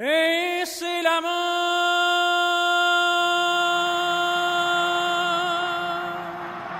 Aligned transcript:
Es 0.00 0.80
el 0.80 1.04
amor. 1.08 1.28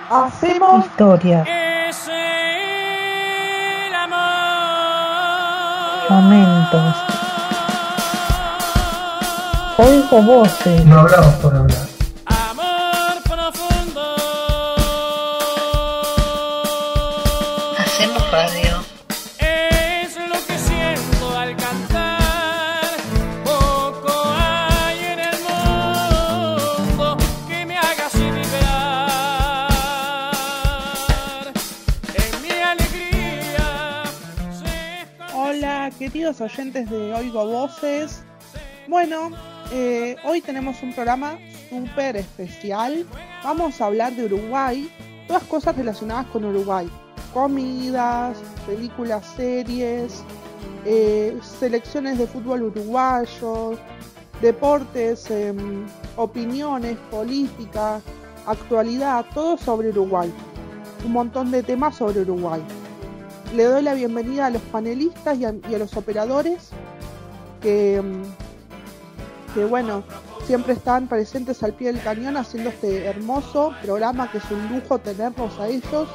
Hacemos 0.08 0.86
historia. 0.86 1.42
Es 1.42 2.06
el 2.06 3.92
amor. 3.92 4.20
Momentos. 6.10 6.94
Oigo 9.78 10.22
voces. 10.22 10.84
No 10.84 11.00
hablamos 11.00 11.34
por 11.34 11.56
hablar. 11.56 11.97
Oyentes 36.28 36.90
de 36.90 37.14
Oigo 37.14 37.46
Voces. 37.46 38.22
Bueno, 38.86 39.30
eh, 39.72 40.14
hoy 40.24 40.42
tenemos 40.42 40.82
un 40.82 40.92
programa 40.92 41.38
súper 41.70 42.16
especial. 42.16 43.06
Vamos 43.42 43.80
a 43.80 43.86
hablar 43.86 44.12
de 44.12 44.26
Uruguay, 44.26 44.90
todas 45.26 45.42
cosas 45.44 45.74
relacionadas 45.74 46.26
con 46.26 46.44
Uruguay. 46.44 46.86
Comidas, 47.32 48.36
películas, 48.66 49.24
series, 49.36 50.22
eh, 50.84 51.34
selecciones 51.40 52.18
de 52.18 52.26
fútbol 52.26 52.64
uruguayo, 52.64 53.78
deportes, 54.42 55.30
em, 55.30 55.86
opiniones, 56.16 56.98
política, 57.10 58.02
actualidad, 58.46 59.24
todo 59.32 59.56
sobre 59.56 59.88
Uruguay. 59.88 60.30
Un 61.06 61.12
montón 61.12 61.50
de 61.50 61.62
temas 61.62 61.96
sobre 61.96 62.20
Uruguay. 62.20 62.62
Le 63.54 63.64
doy 63.64 63.82
la 63.82 63.94
bienvenida 63.94 64.46
a 64.46 64.50
los 64.50 64.60
panelistas 64.62 65.38
y 65.38 65.44
a, 65.44 65.52
los 65.52 65.96
operadores 65.96 66.68
que, 67.62 68.02
mm, 68.02 69.54
que, 69.54 69.64
bueno, 69.64 70.04
siempre 70.46 70.74
están 70.74 71.08
presentes 71.08 71.62
al 71.62 71.72
pie 71.72 71.92
del 71.92 72.02
cañón 72.02 72.36
haciendo 72.36 72.68
este 72.68 73.06
hermoso 73.06 73.72
programa 73.82 74.30
que 74.30 74.38
es 74.38 74.50
un 74.50 74.68
lujo 74.68 74.98
tenerlos 74.98 75.58
a 75.58 75.68
ellos, 75.68 76.08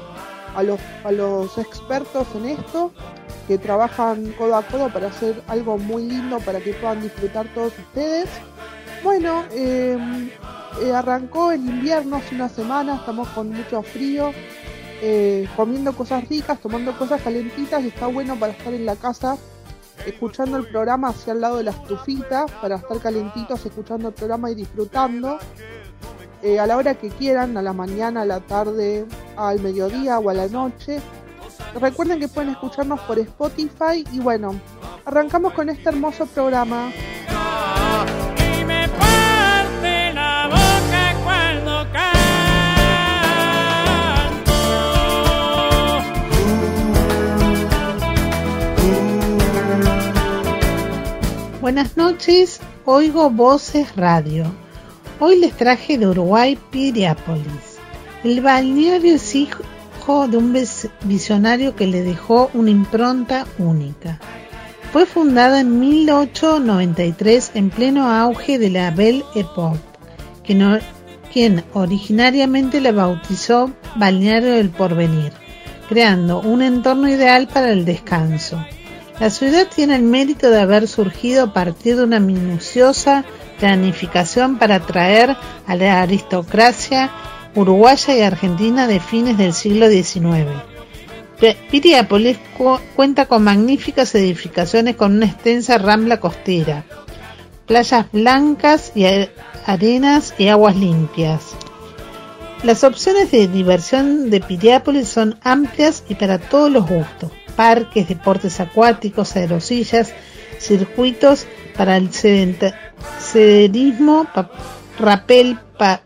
a 0.56 0.62
los, 0.62 0.80
a 1.03 1.12
los 1.12 1.58
expertos 1.58 2.28
en 2.36 2.45
esto, 2.45 2.92
que 3.47 3.58
trabajan 3.58 4.31
codo 4.38 4.56
a 4.56 4.62
codo 4.64 4.94
para 4.94 5.08
hacer 5.08 5.42
algo 5.47 5.78
muy 5.78 6.03
lindo 6.03 6.40
para 6.40 6.59
que 6.59 6.73
puedan 6.73 7.02
disfrutar 7.02 7.47
todos 7.56 7.73
ustedes. 7.78 8.30
Bueno, 9.03 9.44
eh, 9.52 9.97
eh, 10.81 10.94
arrancó 10.94 11.52
el 11.52 11.62
invierno 11.62 12.18
hace 12.18 12.36
una 12.36 12.50
semana, 12.50 12.95
estamos 12.95 13.28
con 13.30 13.50
mucho 13.50 13.81
frío, 13.81 14.31
eh, 15.06 15.50
comiendo 15.58 15.92
cosas 15.92 16.30
ricas, 16.30 16.62
tomando 16.62 16.98
cosas 16.98 17.22
calentitas 17.22 17.84
y 17.84 17.90
está 17.90 18.08
bueno 18.08 18.40
para 18.40 18.54
estar 18.54 18.73
en 18.73 18.86
la 18.86 18.96
casa 18.96 19.38
escuchando 20.06 20.56
el 20.56 20.66
programa 20.68 21.09
hacia 21.09 21.34
el 21.34 21.42
lado 21.42 21.58
de 21.58 21.64
la 21.64 21.72
estufita, 21.72 22.46
para 22.62 22.78
estar 22.78 23.00
calentitos 23.00 23.66
escuchando 23.66 24.08
el 24.08 24.14
programa 24.14 24.50
y 24.50 24.56
disfrutando. 24.56 25.40
eh, 26.42 26.58
a 26.59 26.68
la 26.68 26.78
hora 26.78 26.96
que 26.96 27.09
quieran, 27.09 27.58
a 27.58 27.62
la 27.62 27.74
mañana, 27.74 28.22
a 28.22 28.26
la 28.26 28.40
tarde, 28.40 29.06
al 29.36 29.59
mediodía 29.62 30.20
o 30.20 30.30
a 30.30 30.34
la 30.34 30.48
noche. 30.48 31.02
Recuerden 31.80 32.20
que 32.20 32.30
pueden 32.30 32.52
escucharnos 32.52 33.00
por 33.02 33.20
Spotify 33.20 34.06
y 34.12 34.20
bueno, 34.20 34.54
arrancamos 35.04 35.54
con 35.54 35.70
este 35.70 35.90
hermoso 35.90 36.26
programa. 36.28 36.92
Buenas 51.63 51.96
noches, 51.96 52.59
oigo 52.84 53.29
Voces 53.29 53.96
Radio. 53.96 54.44
Hoy 55.22 55.40
les 55.40 55.53
traje 55.53 55.97
de 55.97 56.07
Uruguay 56.07 56.57
Piriápolis. 56.72 57.78
El 58.25 58.41
balneario 58.41 59.16
es 59.16 59.34
hijo 59.34 60.28
de 60.28 60.35
un 60.35 60.52
vis- 60.52 60.90
visionario 61.06 61.73
que 61.73 61.88
le 61.88 62.02
dejó 62.03 62.52
una 62.53 62.69
impronta 62.69 63.47
única. 63.59 64.19
Fue 64.91 65.06
fundada 65.06 65.62
en 65.62 65.79
1893 65.79 67.52
en 67.53 67.69
pleno 67.69 68.12
auge 68.12 68.59
de 68.59 68.69
la 68.69 68.91
Belle 68.91 69.23
Époque, 69.34 69.79
quien 70.44 71.63
originariamente 71.72 72.81
la 72.81 72.91
bautizó 72.91 73.72
Balneario 73.96 74.56
del 74.56 74.69
Porvenir, 74.69 75.31
creando 75.88 76.41
un 76.41 76.62
entorno 76.62 77.07
ideal 77.07 77.47
para 77.47 77.72
el 77.72 77.85
descanso. 77.85 78.62
La 79.19 79.29
ciudad 79.29 79.68
tiene 79.74 79.96
el 79.96 80.03
mérito 80.03 80.50
de 80.50 80.59
haber 80.59 80.88
surgido 80.88 81.44
a 81.46 81.53
partir 81.53 81.96
de 81.97 82.03
una 82.03 82.19
minuciosa 82.19 83.24
planificación 83.59 84.57
para 84.57 84.75
atraer 84.75 85.38
a 85.68 85.75
la 85.75 86.01
aristocracia 86.01 87.12
uruguaya 87.56 88.16
y 88.18 88.22
argentina 88.22 88.88
de 88.88 89.00
fines 89.00 89.38
del 89.38 89.53
siglo 89.53 89.88
XIX. 89.88 90.47
Pi- 91.40 91.56
Piriápolis 91.69 92.38
cu- 92.57 92.79
cuenta 92.96 93.28
con 93.28 93.44
magníficas 93.44 94.13
edificaciones 94.16 94.96
con 94.96 95.16
una 95.16 95.28
extensa 95.28 95.78
rambla 95.78 96.19
costera, 96.19 96.84
playas 97.68 98.07
blancas 98.12 98.91
y 98.96 99.06
arenas 99.66 100.34
y 100.40 100.47
aguas 100.47 100.75
limpias. 100.75 101.41
Las 102.63 102.84
opciones 102.84 103.29
de 103.31 103.47
diversión 103.47 104.29
de 104.31 104.40
Piriápolis 104.41 105.07
son 105.07 105.38
amplias 105.44 106.03
y 106.09 106.16
para 106.16 106.40
todos 106.40 106.72
los 106.72 106.88
gustos. 106.88 107.31
Parques, 107.56 108.08
deportes 108.08 108.59
acuáticos, 108.59 109.36
aerosillas, 109.36 110.14
circuitos 110.59 111.46
para 111.78 111.97
el 111.97 112.09
pa- 114.34 114.50
rapel, 115.00 115.58
pa- 115.78 116.02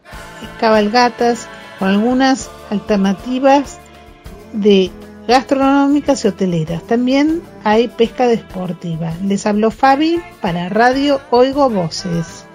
cabalgatas, 0.60 1.48
con 1.80 1.90
algunas 1.90 2.50
alternativas 2.70 3.78
de 4.54 4.92
gastronómicas 5.28 6.24
y 6.24 6.28
hoteleras. 6.30 6.84
También 6.84 7.42
hay 7.64 7.88
pesca 7.90 8.28
deportiva. 8.28 9.12
Les 9.24 9.46
habló 9.46 9.72
Fabi 9.72 10.22
para 10.42 10.70
Radio 10.70 11.20
Oigo 11.32 11.70
Voces. 11.70 12.46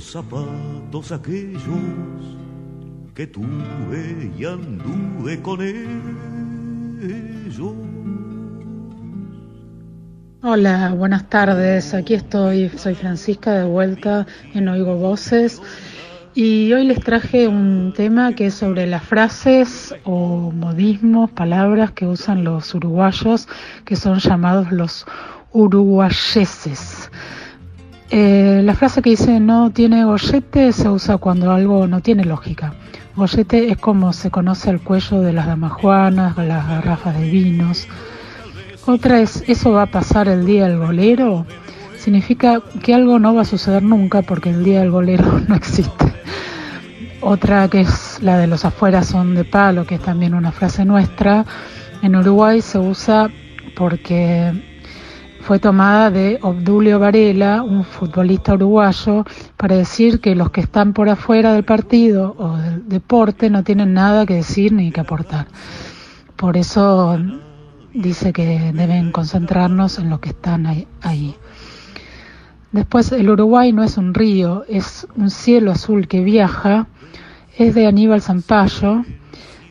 Los 0.00 0.12
zapatos 0.12 1.12
aquellos 1.12 1.60
que 3.14 3.26
tuve 3.26 4.32
y 4.38 4.44
anduve 4.46 5.42
con 5.42 5.60
ellos? 5.60 7.74
Hola, 10.42 10.94
buenas 10.96 11.28
tardes. 11.28 11.92
Aquí 11.92 12.14
estoy. 12.14 12.70
Soy 12.70 12.94
Francisca 12.94 13.52
de 13.52 13.64
vuelta 13.64 14.26
en 14.54 14.68
Oigo 14.68 14.96
Voces. 14.96 15.60
y 16.34 16.72
hoy 16.72 16.86
les 16.86 17.00
traje 17.00 17.46
un 17.46 17.92
tema 17.94 18.34
que 18.34 18.46
es 18.46 18.54
sobre 18.54 18.86
las 18.86 19.04
frases 19.04 19.94
o 20.04 20.50
modismos, 20.50 21.30
palabras 21.32 21.90
que 21.90 22.06
usan 22.06 22.44
los 22.44 22.74
uruguayos, 22.74 23.48
que 23.84 23.96
son 23.96 24.18
llamados 24.18 24.72
los 24.72 25.04
uruguayeses. 25.52 27.10
Eh, 28.12 28.62
la 28.64 28.74
frase 28.74 29.02
que 29.02 29.10
dice 29.10 29.38
no 29.38 29.70
tiene 29.70 30.04
gollete 30.04 30.72
se 30.72 30.88
usa 30.88 31.18
cuando 31.18 31.52
algo 31.52 31.86
no 31.86 32.00
tiene 32.00 32.24
lógica. 32.24 32.74
Gollete 33.14 33.70
es 33.70 33.78
como 33.78 34.12
se 34.12 34.32
conoce 34.32 34.70
el 34.70 34.80
cuello 34.80 35.20
de 35.20 35.32
las 35.32 35.46
damajuanas, 35.46 36.36
las 36.36 36.66
garrafas 36.66 37.16
de 37.16 37.30
vinos. 37.30 37.86
Otra 38.86 39.20
es, 39.20 39.44
¿eso 39.46 39.70
va 39.72 39.82
a 39.82 39.90
pasar 39.90 40.26
el 40.26 40.44
día 40.44 40.66
del 40.66 40.78
golero? 40.78 41.46
Significa 41.98 42.60
que 42.82 42.94
algo 42.94 43.20
no 43.20 43.34
va 43.34 43.42
a 43.42 43.44
suceder 43.44 43.84
nunca 43.84 44.22
porque 44.22 44.50
el 44.50 44.64
día 44.64 44.80
del 44.80 44.90
golero 44.90 45.40
no 45.48 45.54
existe. 45.54 46.12
Otra 47.20 47.68
que 47.68 47.82
es 47.82 48.18
la 48.22 48.38
de 48.38 48.48
los 48.48 48.64
afueras 48.64 49.06
son 49.06 49.36
de 49.36 49.44
palo, 49.44 49.86
que 49.86 49.96
es 49.96 50.00
también 50.00 50.34
una 50.34 50.50
frase 50.50 50.84
nuestra. 50.84 51.44
En 52.02 52.16
Uruguay 52.16 52.60
se 52.60 52.78
usa 52.78 53.30
porque 53.76 54.52
fue 55.40 55.58
tomada 55.58 56.10
de 56.10 56.38
Obdulio 56.42 56.98
Varela, 56.98 57.62
un 57.62 57.84
futbolista 57.84 58.54
uruguayo, 58.54 59.24
para 59.56 59.76
decir 59.76 60.20
que 60.20 60.34
los 60.34 60.50
que 60.50 60.60
están 60.60 60.92
por 60.92 61.08
afuera 61.08 61.52
del 61.54 61.64
partido 61.64 62.34
o 62.38 62.56
del 62.56 62.88
deporte 62.88 63.50
no 63.50 63.64
tienen 63.64 63.94
nada 63.94 64.26
que 64.26 64.34
decir 64.34 64.72
ni 64.72 64.92
que 64.92 65.00
aportar. 65.00 65.46
Por 66.36 66.56
eso 66.56 67.18
dice 67.92 68.32
que 68.32 68.72
deben 68.72 69.12
concentrarnos 69.12 69.98
en 69.98 70.10
los 70.10 70.20
que 70.20 70.30
están 70.30 70.66
ahí. 70.66 71.34
Después, 72.72 73.10
el 73.10 73.28
Uruguay 73.28 73.72
no 73.72 73.82
es 73.82 73.96
un 73.96 74.14
río, 74.14 74.64
es 74.68 75.06
un 75.16 75.30
cielo 75.30 75.72
azul 75.72 76.06
que 76.06 76.22
viaja, 76.22 76.86
es 77.56 77.74
de 77.74 77.86
Aníbal 77.86 78.22
Zampayo, 78.22 79.04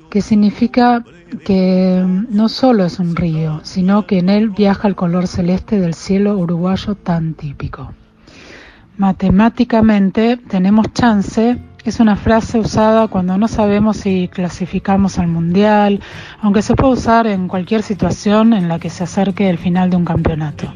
que 0.10 0.22
significa 0.22 1.04
que 1.46 2.04
no 2.30 2.50
solo 2.50 2.86
es 2.86 3.00
un 3.00 3.16
río, 3.16 3.62
sino 3.64 4.08
que 4.08 4.20
en 4.20 4.30
él 4.30 4.50
viaja 4.50 4.88
el 4.88 4.96
color 4.96 5.28
celeste 5.28 5.80
del 5.80 5.94
cielo 5.94 6.38
uruguayo 6.38 6.96
tan 6.96 7.34
típico. 7.36 7.94
Matemáticamente 8.98 10.38
tenemos 10.38 10.92
chance 10.94 11.58
es 11.86 12.00
una 12.00 12.16
frase 12.16 12.60
usada 12.60 13.08
cuando 13.08 13.38
no 13.38 13.48
sabemos 13.48 13.98
si 13.98 14.28
clasificamos 14.28 15.18
al 15.18 15.28
mundial, 15.28 16.02
aunque 16.42 16.62
se 16.62 16.76
puede 16.76 16.94
usar 16.94 17.26
en 17.26 17.48
cualquier 17.48 17.84
situación 17.84 18.54
en 18.54 18.68
la 18.68 18.80
que 18.80 18.90
se 18.90 19.06
acerque 19.06 19.50
el 19.50 19.58
final 19.58 19.90
de 19.90 19.96
un 19.96 20.06
campeonato. 20.06 20.72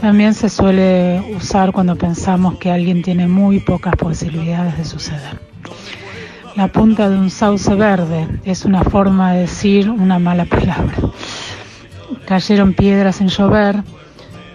También 0.00 0.34
se 0.34 0.48
suele 0.48 1.34
usar 1.36 1.72
cuando 1.72 1.96
pensamos 1.96 2.56
que 2.58 2.70
alguien 2.70 3.02
tiene 3.02 3.26
muy 3.26 3.60
pocas 3.60 3.96
posibilidades 3.96 4.78
de 4.78 4.84
suceder. 4.84 5.40
La 6.58 6.66
punta 6.66 7.08
de 7.08 7.16
un 7.16 7.30
sauce 7.30 7.72
verde 7.76 8.26
es 8.42 8.64
una 8.64 8.82
forma 8.82 9.32
de 9.32 9.42
decir 9.42 9.88
una 9.88 10.18
mala 10.18 10.44
palabra. 10.44 10.96
Cayeron 12.26 12.74
piedras 12.74 13.20
en 13.20 13.28
llover 13.28 13.84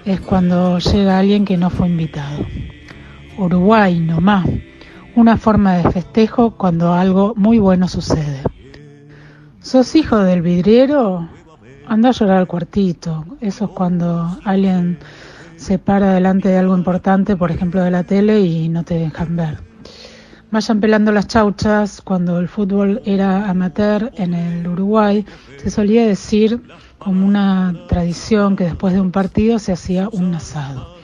es 0.04 0.20
cuando 0.20 0.80
llega 0.80 1.18
alguien 1.18 1.46
que 1.46 1.56
no 1.56 1.70
fue 1.70 1.88
invitado. 1.88 2.40
Uruguay 3.38 4.02
nomás, 4.02 4.46
una 5.16 5.38
forma 5.38 5.78
de 5.78 5.90
festejo 5.92 6.58
cuando 6.58 6.92
algo 6.92 7.36
muy 7.38 7.58
bueno 7.58 7.88
sucede. 7.88 8.42
¿Sos 9.62 9.96
hijo 9.96 10.18
del 10.18 10.42
vidriero? 10.42 11.30
Anda 11.88 12.10
a 12.10 12.12
llorar 12.12 12.36
al 12.40 12.48
cuartito. 12.48 13.24
Eso 13.40 13.64
es 13.64 13.72
cuando 13.72 14.40
alguien 14.44 14.98
se 15.56 15.80
para 15.80 16.12
delante 16.16 16.50
de 16.50 16.58
algo 16.58 16.78
importante, 16.78 17.38
por 17.38 17.50
ejemplo 17.50 17.82
de 17.82 17.92
la 17.92 18.04
tele, 18.04 18.42
y 18.42 18.68
no 18.68 18.84
te 18.84 18.96
dejan 18.96 19.38
ver 19.38 19.73
vayan 20.54 20.80
pelando 20.80 21.12
las 21.12 21.28
chauchas. 21.28 22.02
Cuando 22.02 22.40
el 22.40 22.48
fútbol 22.48 23.02
era 23.06 23.50
amateur 23.50 24.12
en 24.16 24.36
el 24.36 24.68
Uruguay, 24.68 25.26
se 25.58 25.70
solía 25.72 26.06
decir 26.06 26.62
como 27.00 27.26
una 27.26 27.76
tradición 27.90 28.56
que 28.56 28.66
después 28.66 28.94
de 28.94 29.02
un 29.02 29.12
partido 29.12 29.58
se 29.60 29.74
hacía 29.74 30.08
un 30.10 30.34
asado. 30.36 30.96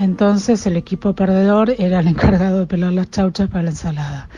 Entonces 0.00 0.66
el 0.66 0.76
equipo 0.76 1.14
perdedor 1.14 1.74
era 1.78 2.00
el 2.00 2.08
encargado 2.08 2.58
de 2.58 2.66
pelar 2.66 2.92
las 2.92 3.10
chauchas 3.10 3.48
para 3.48 3.62
la 3.62 3.70
ensalada. 3.70 4.28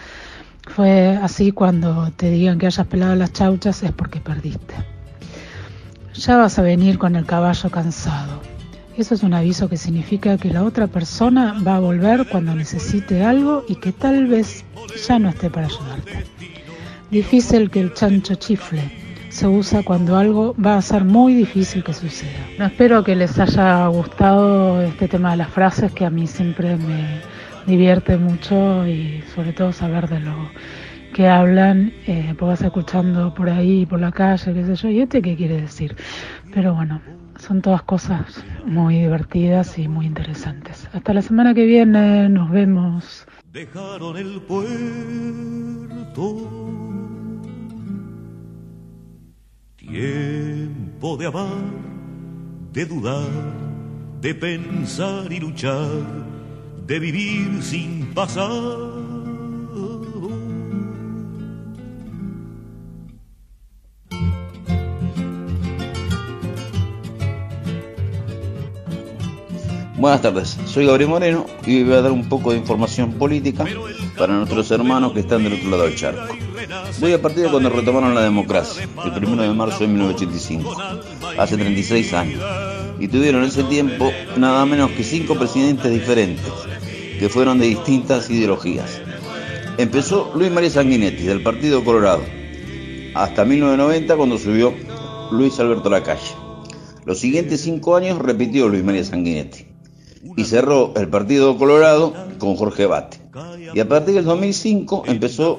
Fue 0.68 1.18
así 1.20 1.50
cuando 1.50 2.12
te 2.14 2.30
digan 2.30 2.58
que 2.58 2.66
hayas 2.66 2.86
pelado 2.86 3.14
las 3.16 3.32
chauchas 3.32 3.82
es 3.82 3.92
porque 3.92 4.20
perdiste. 4.20 4.74
Ya 6.12 6.36
vas 6.36 6.58
a 6.58 6.62
venir 6.62 6.98
con 6.98 7.16
el 7.16 7.24
caballo 7.24 7.70
cansado. 7.70 8.57
Eso 8.98 9.14
es 9.14 9.22
un 9.22 9.32
aviso 9.32 9.68
que 9.68 9.76
significa 9.76 10.36
que 10.38 10.50
la 10.50 10.64
otra 10.64 10.88
persona 10.88 11.54
va 11.64 11.76
a 11.76 11.78
volver 11.78 12.26
cuando 12.28 12.52
necesite 12.52 13.22
algo 13.22 13.64
y 13.68 13.76
que 13.76 13.92
tal 13.92 14.26
vez 14.26 14.64
ya 15.06 15.20
no 15.20 15.28
esté 15.28 15.48
para 15.50 15.66
ayudarte. 15.66 16.24
Difícil 17.08 17.70
que 17.70 17.78
el 17.78 17.94
chancho 17.94 18.34
chifle. 18.34 18.82
Se 19.28 19.46
usa 19.46 19.84
cuando 19.84 20.16
algo 20.16 20.56
va 20.60 20.76
a 20.76 20.82
ser 20.82 21.04
muy 21.04 21.32
difícil 21.32 21.84
que 21.84 21.94
suceda. 21.94 22.66
espero 22.66 23.04
que 23.04 23.14
les 23.14 23.38
haya 23.38 23.86
gustado 23.86 24.82
este 24.82 25.06
tema 25.06 25.30
de 25.30 25.36
las 25.36 25.50
frases 25.50 25.92
que 25.92 26.04
a 26.04 26.10
mí 26.10 26.26
siempre 26.26 26.76
me 26.76 27.20
divierte 27.68 28.16
mucho 28.16 28.84
y 28.84 29.22
sobre 29.32 29.52
todo 29.52 29.72
saber 29.72 30.08
de 30.08 30.18
lo 30.18 30.50
que 31.14 31.28
hablan, 31.28 31.92
eh, 32.08 32.34
pues 32.36 32.48
vas 32.48 32.62
escuchando 32.62 33.32
por 33.32 33.48
ahí, 33.48 33.86
por 33.86 34.00
la 34.00 34.10
calle, 34.10 34.52
qué 34.52 34.64
sé 34.64 34.74
yo, 34.74 34.88
y 34.88 35.00
este 35.02 35.22
qué 35.22 35.36
quiere 35.36 35.60
decir. 35.60 35.94
Pero 36.52 36.74
bueno, 36.74 37.00
son 37.38 37.62
todas 37.62 37.82
cosas 37.82 38.44
muy 38.66 38.98
divertidas 38.98 39.78
y 39.78 39.88
muy 39.88 40.06
interesantes. 40.06 40.88
Hasta 40.92 41.14
la 41.14 41.22
semana 41.22 41.54
que 41.54 41.64
viene, 41.64 42.28
nos 42.28 42.50
vemos. 42.50 43.26
Dejaron 43.52 44.16
el 44.16 44.40
puerto. 44.42 44.68
Tiempo 49.76 51.16
de 51.16 51.26
amar, 51.26 51.64
de 52.72 52.84
dudar, 52.84 53.28
de 54.20 54.34
pensar 54.34 55.32
y 55.32 55.40
luchar, 55.40 55.88
de 56.86 56.98
vivir 56.98 57.62
sin 57.62 58.12
pasar 58.12 58.97
Buenas 69.98 70.22
tardes, 70.22 70.56
soy 70.64 70.86
Gabriel 70.86 71.10
Moreno 71.10 71.44
y 71.66 71.82
voy 71.82 71.94
a 71.94 72.02
dar 72.02 72.12
un 72.12 72.28
poco 72.28 72.52
de 72.52 72.58
información 72.58 73.14
política 73.14 73.64
para 74.16 74.32
nuestros 74.32 74.70
hermanos 74.70 75.12
que 75.12 75.18
están 75.18 75.42
del 75.42 75.54
otro 75.54 75.70
lado 75.70 75.82
del 75.82 75.96
charco. 75.96 76.36
Voy 77.00 77.14
a 77.14 77.20
partir 77.20 77.42
de 77.42 77.50
cuando 77.50 77.68
retomaron 77.68 78.14
la 78.14 78.22
democracia, 78.22 78.88
el 79.04 79.24
1 79.24 79.42
de 79.42 79.52
marzo 79.54 79.80
de 79.80 79.88
1985, 79.88 80.76
hace 81.36 81.56
36 81.56 82.14
años, 82.14 82.40
y 83.00 83.08
tuvieron 83.08 83.42
en 83.42 83.48
ese 83.48 83.64
tiempo 83.64 84.12
nada 84.36 84.64
menos 84.66 84.92
que 84.92 85.02
cinco 85.02 85.34
presidentes 85.34 85.90
diferentes, 85.90 86.46
que 87.18 87.28
fueron 87.28 87.58
de 87.58 87.66
distintas 87.66 88.30
ideologías. 88.30 89.00
Empezó 89.78 90.30
Luis 90.36 90.52
María 90.52 90.70
Sanguinetti, 90.70 91.24
del 91.24 91.42
Partido 91.42 91.82
Colorado, 91.82 92.22
hasta 93.16 93.44
1990 93.44 94.16
cuando 94.16 94.38
subió 94.38 94.72
Luis 95.32 95.58
Alberto 95.58 95.90
Lacalle. 95.90 96.36
Los 97.04 97.18
siguientes 97.18 97.62
cinco 97.62 97.96
años 97.96 98.20
repitió 98.20 98.68
Luis 98.68 98.84
María 98.84 99.02
Sanguinetti 99.02 99.67
y 100.36 100.44
cerró 100.44 100.92
el 100.96 101.08
Partido 101.08 101.56
Colorado 101.56 102.14
con 102.38 102.56
Jorge 102.56 102.86
Bate. 102.86 103.18
Y 103.74 103.80
a 103.80 103.88
partir 103.88 104.14
del 104.14 104.24
2005 104.24 105.04
empezó 105.06 105.58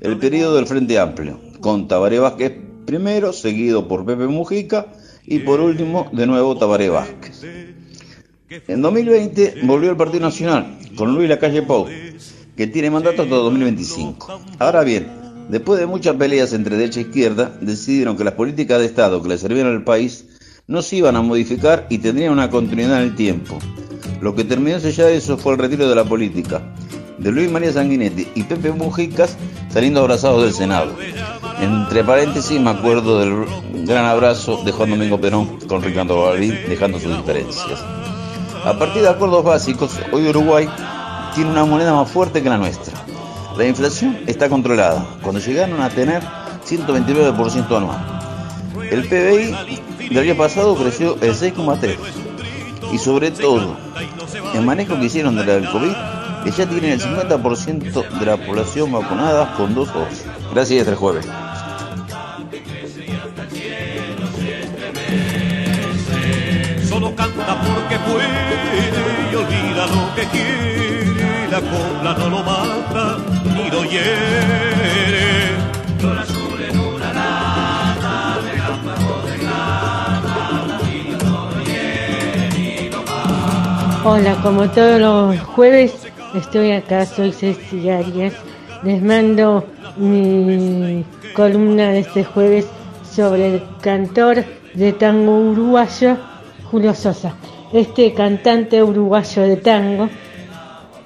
el 0.00 0.18
periodo 0.18 0.56
del 0.56 0.66
Frente 0.66 0.98
Amplio, 0.98 1.40
con 1.60 1.88
Tabaré 1.88 2.18
Vázquez 2.18 2.52
primero, 2.86 3.32
seguido 3.32 3.88
por 3.88 4.06
Pepe 4.06 4.26
Mujica 4.26 4.86
y 5.26 5.40
por 5.40 5.60
último 5.60 6.08
de 6.12 6.26
nuevo 6.26 6.56
Tabaré 6.56 6.88
Vázquez. 6.88 7.44
En 8.66 8.80
2020 8.80 9.56
volvió 9.64 9.90
el 9.90 9.96
Partido 9.96 10.24
Nacional 10.24 10.78
con 10.96 11.14
Luis 11.14 11.28
Lacalle 11.28 11.62
Pou, 11.62 11.86
que 12.56 12.66
tiene 12.66 12.90
mandato 12.90 13.22
hasta 13.22 13.34
2025. 13.34 14.40
Ahora 14.58 14.84
bien, 14.84 15.06
después 15.50 15.78
de 15.78 15.86
muchas 15.86 16.16
peleas 16.16 16.52
entre 16.54 16.76
derecha 16.76 17.00
e 17.00 17.02
izquierda, 17.02 17.56
decidieron 17.60 18.16
que 18.16 18.24
las 18.24 18.34
políticas 18.34 18.78
de 18.78 18.86
Estado 18.86 19.22
que 19.22 19.28
le 19.28 19.38
servían 19.38 19.66
al 19.66 19.84
país 19.84 20.24
no 20.66 20.82
se 20.82 20.96
iban 20.96 21.16
a 21.16 21.22
modificar 21.22 21.86
y 21.90 21.98
tendrían 21.98 22.32
una 22.32 22.50
continuidad 22.50 23.02
en 23.02 23.08
el 23.08 23.14
tiempo. 23.14 23.58
Lo 24.20 24.34
que 24.34 24.44
terminó 24.44 24.78
de 24.78 25.16
eso 25.16 25.38
fue 25.38 25.52
el 25.52 25.58
retiro 25.58 25.88
de 25.88 25.94
la 25.94 26.04
política 26.04 26.62
de 27.18 27.32
Luis 27.32 27.50
María 27.50 27.72
Sanguinetti 27.72 28.28
y 28.34 28.42
Pepe 28.44 28.72
Mujicas 28.72 29.36
saliendo 29.70 30.00
abrazados 30.00 30.44
del 30.44 30.52
Senado. 30.52 30.92
Entre 31.60 32.04
paréntesis 32.04 32.60
me 32.60 32.70
acuerdo 32.70 33.18
del 33.18 33.86
gran 33.86 34.04
abrazo 34.04 34.62
de 34.64 34.72
Juan 34.72 34.90
Domingo 34.90 35.20
Perón 35.20 35.58
con 35.66 35.82
Ricardo 35.82 36.22
Balbín 36.22 36.56
dejando 36.68 37.00
sus 37.00 37.16
diferencias. 37.16 37.84
A 38.64 38.78
partir 38.78 39.02
de 39.02 39.08
acuerdos 39.08 39.44
básicos, 39.44 39.98
hoy 40.12 40.28
Uruguay 40.28 40.68
tiene 41.34 41.50
una 41.50 41.64
moneda 41.64 41.94
más 41.94 42.10
fuerte 42.10 42.42
que 42.42 42.48
la 42.48 42.58
nuestra. 42.58 42.94
La 43.56 43.66
inflación 43.66 44.18
está 44.26 44.48
controlada, 44.48 45.18
cuando 45.22 45.40
llegaron 45.40 45.80
a 45.80 45.90
tener 45.90 46.22
129% 46.64 47.76
anual. 47.76 48.20
El 48.90 49.08
PBI 49.08 50.08
el 50.10 50.18
año 50.18 50.36
pasado 50.36 50.76
creció 50.76 51.16
el 51.20 51.34
6,3%. 51.34 51.96
Y 52.92 52.98
sobre 52.98 53.30
todo, 53.30 53.76
el 54.54 54.62
manejo 54.62 54.98
que 54.98 55.06
hicieron 55.06 55.36
de 55.36 55.44
la 55.44 55.54
del 55.54 55.68
COVID 55.70 55.92
que 56.44 56.50
ya 56.50 56.66
tienen 56.66 56.92
el 56.92 57.00
50% 57.00 58.18
de 58.18 58.26
la 58.26 58.36
población 58.36 58.92
vacunada 58.92 59.54
con 59.56 59.74
dos 59.74 59.92
dosis. 59.92 60.24
Gracias 60.52 60.76
y 60.76 60.78
hasta 60.80 60.92
el 60.92 60.96
jueves. 60.96 61.26
Solo 66.88 67.14
canta 67.14 67.60
porque 67.60 67.98
puede 67.98 69.30
y 69.30 69.34
olvida 69.34 69.86
lo 69.86 70.14
que 70.14 70.24
quiere. 70.28 71.48
La 71.50 71.60
copla 71.60 72.14
no 72.18 72.28
lo 72.30 72.42
mata 72.42 73.18
ni 73.54 73.70
lo 73.70 73.84
hiere. 73.84 75.37
Hola, 84.10 84.40
como 84.42 84.70
todos 84.70 84.98
los 84.98 85.38
jueves 85.38 85.94
estoy 86.34 86.72
acá, 86.72 87.04
soy 87.04 87.30
Ceci 87.30 87.90
Arias. 87.90 88.32
Les 88.82 89.02
mando 89.02 89.66
mi 89.98 91.04
columna 91.36 91.90
de 91.90 91.98
este 91.98 92.24
jueves 92.24 92.66
sobre 93.04 93.56
el 93.56 93.62
cantor 93.82 94.46
de 94.72 94.94
tango 94.94 95.36
uruguayo 95.50 96.16
Julio 96.70 96.94
Sosa. 96.94 97.34
Este 97.70 98.14
cantante 98.14 98.82
uruguayo 98.82 99.42
de 99.42 99.56
tango 99.56 100.08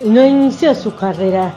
no 0.05 0.25
inició 0.25 0.73
su 0.73 0.95
carrera 0.95 1.53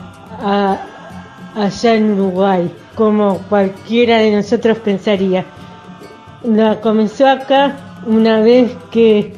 allá 1.55 1.93
en 1.93 2.13
Uruguay, 2.13 2.71
como 2.95 3.37
cualquiera 3.49 4.17
de 4.17 4.35
nosotros 4.35 4.79
pensaría. 4.79 5.45
La 6.43 6.81
comenzó 6.81 7.27
acá 7.27 7.75
una 8.07 8.39
vez 8.39 8.75
que 8.89 9.31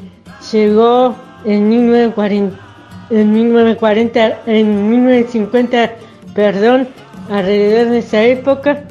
llegó 0.50 1.27
en 1.44 1.68
1940, 1.68 2.56
en 3.10 3.32
1940, 3.32 4.38
en 4.46 4.90
1950, 4.90 5.92
perdón, 6.34 6.88
alrededor 7.30 7.90
de 7.90 7.98
esa 7.98 8.22
época 8.22 8.84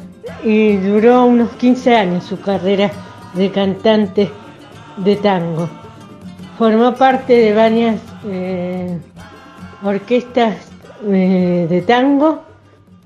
y 0.43 0.77
duró 0.77 1.25
unos 1.25 1.51
15 1.53 1.95
años 1.95 2.23
su 2.23 2.39
carrera 2.39 2.91
de 3.33 3.51
cantante 3.51 4.29
de 4.97 5.15
tango. 5.17 5.69
Formó 6.57 6.95
parte 6.95 7.33
de 7.33 7.53
varias 7.53 8.01
eh, 8.25 8.97
orquestas 9.83 10.55
eh, 11.07 11.67
de 11.69 11.81
tango, 11.81 12.43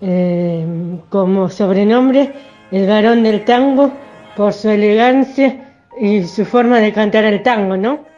eh, 0.02 0.66
como 1.10 1.50
sobrenombre 1.50 2.34
el 2.72 2.88
varón 2.88 3.24
del 3.24 3.44
tango, 3.44 3.92
por 4.36 4.54
su 4.54 4.70
elegancia 4.70 5.74
y 6.00 6.24
su 6.24 6.46
forma 6.46 6.80
de 6.80 6.94
cantar 6.94 7.26
el 7.26 7.44
tango, 7.44 7.76
¿no? 7.76 8.11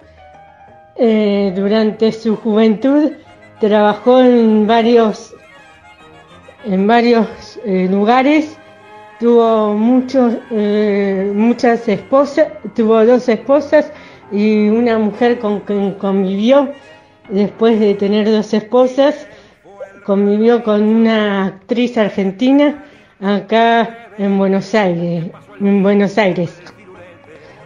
Eh, 0.96 1.52
durante 1.56 2.12
su 2.12 2.36
juventud 2.36 3.12
trabajó 3.60 4.20
en 4.20 4.68
varios 4.68 5.34
en 6.66 6.88
varios 6.88 7.60
eh, 7.66 7.88
lugares. 7.90 8.58
Tuvo 9.20 9.74
muchos 9.74 10.36
eh, 10.52 11.32
muchas 11.34 11.88
esposas 11.88 12.48
tuvo 12.76 13.06
dos 13.06 13.28
esposas 13.30 13.92
y 14.32 14.68
una 14.70 14.98
mujer 14.98 15.40
con 15.40 15.62
quien 15.62 15.94
convivió. 15.94 16.70
Después 17.30 17.80
de 17.80 17.96
tener 17.96 18.30
dos 18.30 18.54
esposas 18.54 19.28
convivió 20.06 20.64
con 20.64 20.84
una 20.84 21.46
actriz 21.46 21.98
argentina 21.98 22.84
acá 23.22 24.10
en 24.18 24.38
Buenos 24.38 24.76
Aires 24.76 25.32
en 25.60 25.84
Buenos 25.84 26.18
Aires. 26.18 26.62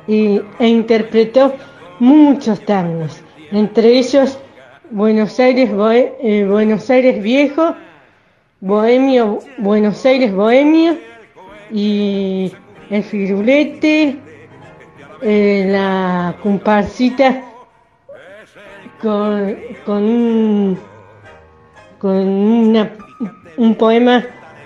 Y, 0.07 0.41
e 0.60 0.67
interpretó 0.67 1.53
muchos 2.00 2.60
tangos, 2.66 3.22
entre 3.51 3.98
ellos 3.98 4.38
Buenos 4.89 5.39
Aires, 5.39 5.70
eh, 6.22 6.46
Buenos 6.50 6.89
Aires 6.89 7.22
Viejo, 7.22 7.75
Bohemio, 8.62 9.39
Buenos 9.58 10.06
Aires 10.06 10.34
Bohemio 10.34 10.98
y 11.72 12.51
El 12.89 13.04
Firulete, 13.04 14.18
eh, 15.22 15.68
la 15.70 16.36
comparsita 16.42 17.44
con, 19.01 19.58
con 19.86 20.04
un 20.04 20.77
con 22.00 22.16
una- 22.16 22.92
un 23.58 23.74
poema 23.75 24.24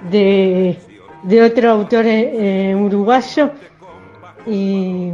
de, 0.09 0.77
de 1.23 1.41
otro 1.41 1.71
autor 1.71 2.03
eh, 2.05 2.75
uruguayo 2.75 3.51
y 4.45 5.09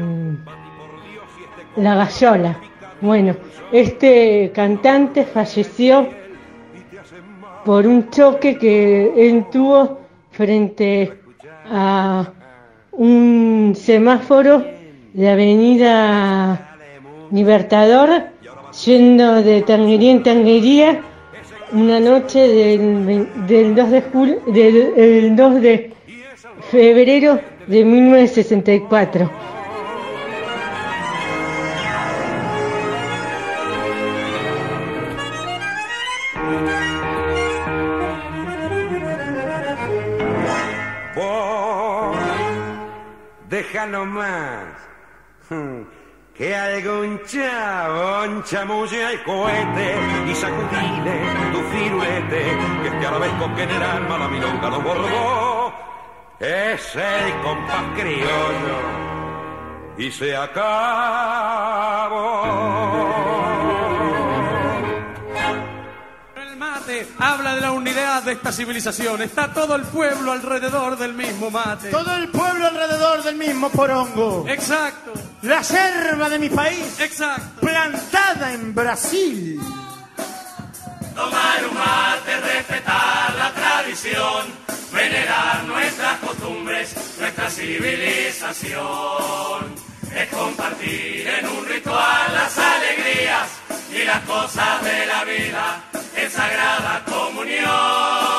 La 1.77 1.96
Gallola. 1.96 2.60
Bueno, 3.01 3.36
este 3.72 4.51
cantante 4.53 5.24
falleció 5.24 6.07
por 7.63 7.86
un 7.86 8.10
choque 8.10 8.57
que 8.57 9.13
él 9.15 9.46
tuvo 9.51 10.00
frente 10.31 11.13
a 11.69 12.31
un 12.93 13.74
semáforo 13.75 14.63
de 15.13 15.29
Avenida 15.29 16.77
Libertador, 17.31 18.10
yendo 18.86 19.43
de 19.43 19.62
tanguería 19.62 20.12
en 20.12 20.24
tanguería, 20.24 21.01
una 21.74 22.00
noche 22.00 22.48
del, 22.48 23.46
del 23.46 23.75
2 23.75 23.91
de 23.91 24.01
julio, 24.01 24.41
del, 24.48 24.93
el 24.96 25.36
2 25.36 25.62
de 25.62 25.93
febrero 26.72 27.39
de 27.67 27.84
1964. 27.84 29.57
Déjalo 43.50 44.06
más. 44.06 44.66
Hmm, 45.50 45.84
Que 46.38 46.56
algún 46.56 47.20
chabón 47.25 48.44
chamulle 48.44 49.06
al 49.06 49.24
cohete 49.24 49.96
y 50.30 50.36
sacudile 50.36 51.16
tu 51.51 51.60
firulete, 51.72 52.42
que 52.84 52.88
este 52.89 53.08
arabesco 53.08 53.56
que 53.56 53.63
en 53.63 53.70
el 53.72 53.82
alma 53.82 54.18
la 54.20 54.27
milonga 54.27 54.70
lo 54.70 54.82
bordó. 54.82 55.74
Es 56.39 56.96
el 56.96 57.34
compás 57.42 57.84
criollo 57.96 58.80
y 59.98 60.12
se 60.12 60.36
acabó. 60.38 60.58
Mate 66.58 67.08
habla 67.20 67.56
de 67.56 67.62
la 67.62 67.72
unidad 67.72 68.24
de 68.24 68.34
esta 68.34 68.52
civilización. 68.52 69.22
Está 69.22 69.54
todo 69.54 69.76
el 69.76 69.84
pueblo 69.84 70.32
alrededor 70.32 70.98
del 70.98 71.14
mismo 71.14 71.50
mate. 71.52 71.90
Todo 71.90 72.16
el 72.16 72.28
pueblo 72.30 72.68
alrededor 72.68 73.24
del 73.24 73.36
mismo 73.36 73.70
porongo. 73.70 74.46
Exacto, 74.48 75.14
La 75.44 75.62
yerba 75.62 76.30
de 76.30 76.40
mi 76.40 76.50
país, 76.50 77.00
exacto. 77.00 77.62
plantada 77.62 78.54
en 78.54 78.74
Brasil. 78.74 79.60
Tomar 81.16 81.66
un 81.70 81.78
mate, 81.78 82.42
respetar 82.42 83.36
la 83.36 83.54
tradición, 83.54 84.48
venerar 84.92 85.64
nuestras 85.66 86.20
costumbres, 86.20 86.96
nuestra 87.20 87.50
civilización. 87.50 88.78
Es 90.16 90.30
compartir 90.30 91.28
en 91.28 91.48
un 91.48 91.66
ritual 91.66 92.34
las 92.34 92.58
alegrías 92.58 93.50
y 93.94 94.04
las 94.04 94.22
cosas 94.22 94.84
de 94.84 95.06
la 95.06 95.24
vida 95.26 95.84
en 96.18 96.32
sagrada 96.32 97.04
comunión. 97.06 98.38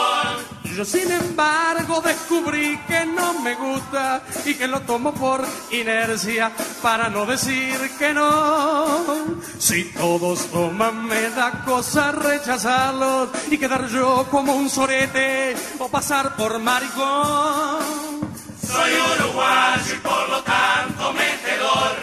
Yo 0.78 0.84
sin 0.84 1.10
embargo 1.10 2.00
descubrí 2.00 2.78
que 2.86 3.04
no 3.04 3.40
me 3.40 3.56
gusta 3.56 4.22
y 4.44 4.54
que 4.54 4.68
lo 4.68 4.80
tomo 4.82 5.12
por 5.12 5.44
inercia 5.72 6.52
para 6.80 7.08
no 7.08 7.26
decir 7.26 7.76
que 7.98 8.14
no. 8.14 8.86
Si 9.58 9.84
todos 9.86 10.46
toman 10.52 11.04
me 11.04 11.30
da 11.30 11.64
cosa 11.64 12.12
rechazarlos 12.12 13.30
y 13.50 13.58
quedar 13.58 13.88
yo 13.88 14.28
como 14.30 14.54
un 14.54 14.70
sorete 14.70 15.56
o 15.80 15.88
pasar 15.88 16.36
por 16.36 16.60
maricón. 16.60 17.80
Soy 18.64 18.92
uruguayo 19.16 19.94
y 19.94 19.98
por 19.98 20.28
lo 20.28 20.42
tanto 20.44 21.12
metedor, 21.12 21.96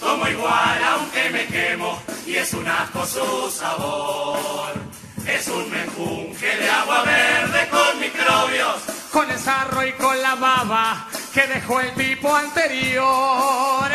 tomo 0.00 0.28
igual 0.28 0.84
aunque 0.84 1.30
me 1.30 1.46
quemo 1.46 1.98
y 2.26 2.36
es 2.36 2.52
un 2.52 2.68
asco 2.68 3.06
su 3.06 3.50
sabor. 3.50 4.87
Es 5.28 5.46
un 5.48 5.70
menjunje 5.70 6.56
de 6.56 6.70
agua 6.70 7.02
verde 7.02 7.68
con 7.68 8.00
microbios, 8.00 8.82
con 9.12 9.30
el 9.30 9.38
sarro 9.38 9.86
y 9.86 9.92
con 9.92 10.20
la 10.22 10.34
baba 10.34 11.06
que 11.32 11.46
dejó 11.46 11.80
el 11.80 11.94
tipo 11.94 12.34
anterior. 12.34 13.88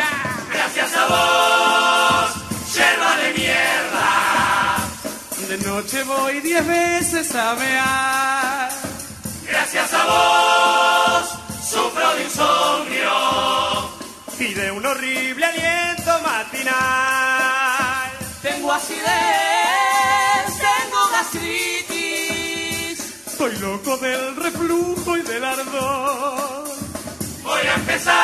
Gracias 0.52 0.96
a 0.96 1.06
vos, 1.06 2.74
yerba 2.74 3.16
de 3.16 3.32
mierda. 3.34 4.76
De 5.48 5.58
noche 5.58 6.02
voy 6.04 6.40
diez 6.40 6.66
veces 6.66 7.34
a 7.34 7.54
mear. 7.56 8.70
Gracias 9.46 9.92
a 9.92 10.04
vos, 10.04 11.38
sufro 11.68 12.14
de 12.14 12.24
insomnio 12.24 13.90
y 14.38 14.54
de 14.54 14.70
un 14.70 14.86
horrible 14.86 15.44
aliento 15.44 16.20
matinal. 16.22 16.74
Tengo 18.40 18.72
acidez, 18.72 19.02
gastritis. 21.24 22.98
Soy 23.36 23.56
loco 23.58 23.96
del 23.98 24.36
reflujo 24.36 25.16
y 25.16 25.22
del 25.22 25.44
ardor. 25.44 26.68
Voy 27.42 27.60
a 27.60 27.74
empezar 27.74 28.14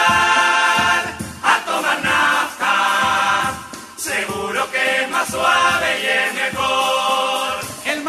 a 1.42 1.64
tomar 1.66 2.02
nafta. 2.02 3.52
Seguro 3.96 4.70
que 4.70 5.02
es 5.02 5.10
más 5.10 5.28
suave 5.28 6.00
y 6.02 6.06
es 6.06 6.34
mejor. 6.34 6.89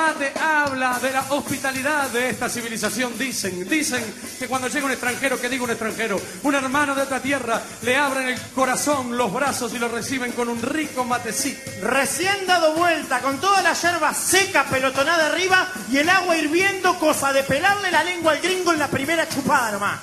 Habla 0.02 0.98
de 1.00 1.12
la 1.12 1.22
hospitalidad 1.30 2.10
de 2.10 2.30
esta 2.32 2.50
civilización. 2.50 3.16
Dicen, 3.20 3.70
dicen 3.70 4.04
que 4.40 4.48
cuando 4.48 4.68
llega 4.68 4.86
un 4.86 4.92
extranjero, 4.92 5.40
que 5.40 5.48
diga 5.48 5.64
un 5.64 5.70
extranjero, 5.70 6.20
un 6.42 6.56
hermano 6.56 6.96
de 6.96 7.04
otra 7.04 7.20
tierra, 7.20 7.62
le 7.84 7.96
abren 7.96 8.30
el 8.30 8.42
corazón, 8.56 9.16
los 9.16 9.32
brazos 9.32 9.72
y 9.76 9.78
lo 9.78 9.90
reciben 9.90 10.32
con 10.32 10.50
un 10.50 10.60
rico 10.60 11.06
matecito. 11.06 11.62
Recién 11.84 12.48
dado 12.48 12.74
vuelta, 12.74 13.20
con 13.20 13.40
toda 13.40 13.62
la 13.62 13.74
yerba 13.74 14.12
seca 14.14 14.66
pelotonada 14.66 15.28
arriba 15.28 15.68
y 15.92 15.98
el 15.98 16.10
agua 16.10 16.36
hirviendo, 16.36 16.98
cosa 16.98 17.32
de 17.32 17.44
pelarle 17.44 17.92
la 17.92 18.04
lengua 18.04 18.32
al 18.32 18.42
gringo 18.42 18.74
en 18.74 18.80
la 18.80 18.88
primera 18.88 19.30
chupada 19.30 19.72
nomás. 19.72 20.00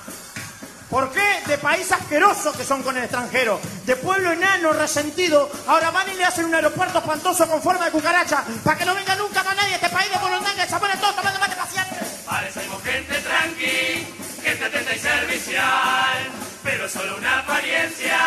¿Por 0.91 1.13
qué? 1.13 1.43
De 1.47 1.59
país 1.59 1.91
asqueroso 1.93 2.53
que 2.53 2.65
son 2.65 2.83
con 2.83 2.97
el 2.97 3.05
extranjero. 3.05 3.61
De 3.85 3.97
pueblo 3.97 4.33
enano, 4.33 4.73
resentido. 4.73 5.51
Ahora 5.67 5.91
van 5.91 6.11
y 6.11 6.15
le 6.15 6.25
hacen 6.25 6.47
un 6.47 6.55
aeropuerto 6.55 6.99
espantoso 6.99 7.47
con 7.47 7.63
forma 7.63 7.85
de 7.85 7.91
cucaracha. 7.91 8.43
Para 8.65 8.79
que 8.79 8.85
no 8.87 8.95
venga 8.95 9.15
nunca 9.17 9.43
más 9.43 9.55
nadie 9.55 9.75
a 9.75 9.77
este 9.77 9.91
país 9.91 10.11
de 10.11 10.19
Bolondanga 10.19 10.65
y 10.65 10.69
se 10.69 10.77
pone 10.77 10.97
todo 10.97 11.13
tomando 11.13 11.41
mate 11.41 11.57
paciente. 11.57 11.97
Parecemos 12.25 12.83
gente 12.83 13.15
tranqui, 13.21 14.07
gente 14.43 14.65
atenta 14.65 14.95
y 14.95 14.99
servicial, 14.99 16.31
pero 16.63 16.87
es 16.87 16.93
solo 16.93 17.17
una 17.17 17.41
apariencia, 17.41 18.19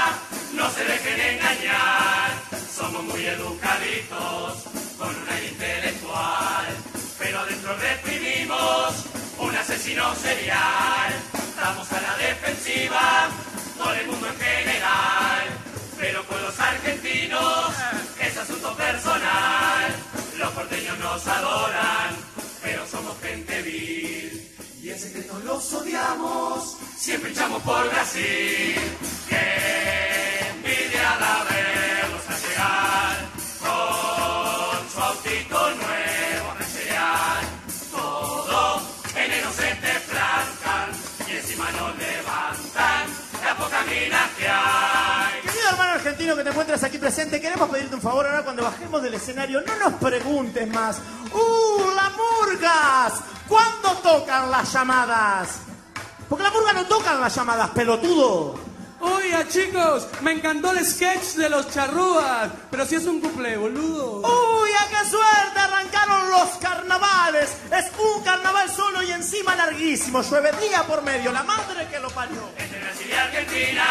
no 0.54 0.70
se 0.70 0.84
dejen 0.86 1.20
engañar. 1.20 2.30
Somos 2.76 3.04
muy 3.04 3.26
educaditos, 3.26 4.64
con 5.00 5.10
un 5.10 5.30
aire 5.30 5.48
intelectual, 5.50 6.66
pero 7.18 7.40
adentro 7.40 7.76
reprimimos 7.76 9.06
un 9.40 9.56
asesino 9.56 10.14
serial. 10.16 11.31
Estamos 11.62 11.92
a 11.92 12.02
la 12.02 12.18
defensiva, 12.18 13.30
con 13.78 13.96
el 13.96 14.08
mundo 14.08 14.28
en 14.28 14.36
general, 14.36 15.46
pero 15.96 16.26
con 16.26 16.42
los 16.42 16.60
argentinos 16.60 17.76
es 18.20 18.36
asunto 18.36 18.76
personal. 18.76 19.96
Los 20.40 20.50
porteños 20.54 20.98
nos 20.98 21.28
adoran, 21.28 22.18
pero 22.64 22.88
somos 22.88 23.16
gente 23.22 23.62
vil. 23.62 24.52
Y 24.82 24.90
en 24.90 24.98
secreto 24.98 25.40
los 25.46 25.72
odiamos, 25.74 26.78
siempre 26.98 27.30
echamos 27.30 27.62
por 27.62 27.88
Brasil. 27.92 28.61
Encuentras 46.52 46.84
aquí 46.84 46.98
presente, 46.98 47.42
queremos 47.42 47.70
pedirte 47.70 47.96
un 47.96 48.02
favor 48.02 48.26
ahora 48.26 48.44
cuando 48.44 48.64
bajemos 48.64 49.02
del 49.02 49.14
escenario. 49.14 49.62
No 49.62 49.76
nos 49.78 49.94
preguntes 49.94 50.68
más. 50.68 50.98
¡Uh, 51.34 51.92
la 51.96 52.12
murgas! 52.12 53.14
¿Cuándo 53.48 53.92
tocan 54.04 54.52
las 54.52 54.72
llamadas? 54.72 55.62
Porque 56.30 56.44
la 56.44 56.52
murga 56.52 56.74
no 56.74 56.86
tocan 56.86 57.20
las 57.20 57.34
llamadas, 57.34 57.70
pelotudo. 57.72 58.60
Oiga, 59.00 59.48
chicos, 59.48 60.08
me 60.22 60.34
encantó 60.34 60.72
el 60.72 60.86
sketch 60.86 61.36
de 61.36 61.50
los 61.50 61.72
charrúas, 61.72 62.52
pero 62.70 62.86
si 62.86 62.96
es 62.96 63.06
un 63.06 63.20
cuplé, 63.20 63.58
boludo. 63.58 64.20
¡Uy, 64.20 64.70
a 64.80 64.88
qué 64.90 65.10
suerte! 65.10 65.60
Arrancaron 65.60 66.30
los 66.30 66.50
carnavales. 66.62 67.50
Es 67.72 67.86
un 67.98 68.24
carnaval 68.24 68.70
solo 68.70 69.02
y 69.02 69.12
encima 69.12 69.56
larguísimo. 69.56 70.22
Llueve 70.22 70.52
día 70.62 70.84
por 70.84 71.02
medio. 71.02 71.32
La 71.32 71.44
madre 71.44 71.88
que 71.90 72.00
lo 72.00 72.10
parió. 72.12 72.42
Entre 72.58 72.80
Brasil 72.80 73.08
y 73.10 73.14
Argentina, 73.14 73.84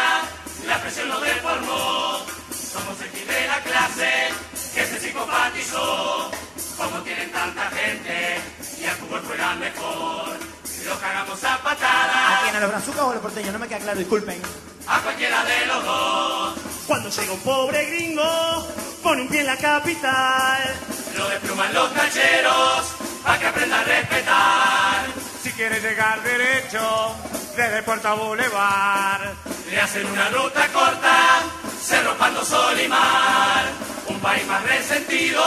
la 0.65 0.81
presión 0.81 1.09
lo 1.09 1.19
deformó. 1.19 2.40
Somos 2.71 2.99
el 3.01 3.09
fin 3.09 3.27
de 3.27 3.47
la 3.47 3.59
clase 3.61 4.29
que 4.73 4.85
se 4.85 4.99
psicopatizó. 4.99 6.31
Como 6.77 7.01
tienen 7.03 7.31
tanta 7.31 7.69
gente 7.69 8.41
y 8.81 8.85
al 8.85 8.95
fútbol 8.95 9.21
juegan 9.27 9.59
mejor. 9.59 10.37
Lo 10.85 10.99
cagamos 10.99 11.43
a 11.43 11.53
¿A 11.53 11.57
patadas 11.61 12.39
quién? 12.43 12.55
¿A 12.55 12.59
los 12.59 12.69
brazucas 12.71 13.01
o 13.01 13.09
a 13.11 13.13
los 13.13 13.21
porteños? 13.21 13.53
No 13.53 13.59
me 13.59 13.67
queda 13.67 13.79
claro, 13.79 13.99
disculpen. 13.99 14.41
a 14.87 14.99
cualquiera 15.01 15.43
de 15.45 15.65
los 15.67 15.85
dos. 15.85 16.53
Cuando 16.87 17.09
llega 17.09 17.31
un 17.33 17.39
pobre 17.41 17.85
gringo, 17.85 18.67
pone 19.03 19.21
un 19.21 19.27
pie 19.29 19.41
en 19.41 19.45
la 19.45 19.57
capital. 19.57 20.75
Lo 21.17 21.29
despluman 21.29 21.71
los 21.73 21.93
tacheros 21.93 22.85
para 23.23 23.39
que 23.39 23.45
aprenda 23.47 23.79
a 23.79 23.83
respetar. 23.83 25.05
Si 25.43 25.51
quiere 25.51 25.79
llegar 25.81 26.23
derecho, 26.23 27.15
desde 27.55 27.83
Puerto 27.83 28.15
Boulevard. 28.17 29.21
Le 29.69 29.79
hacen 29.81 30.05
una 30.07 30.29
ruta 30.29 30.67
corta, 30.73 31.30
cerro, 31.91 32.17
pando, 32.17 32.43
sol 32.45 32.79
y 32.79 32.87
mar. 32.87 33.63
Un 34.07 34.19
país 34.19 34.45
más 34.47 34.63
resentido 34.63 35.43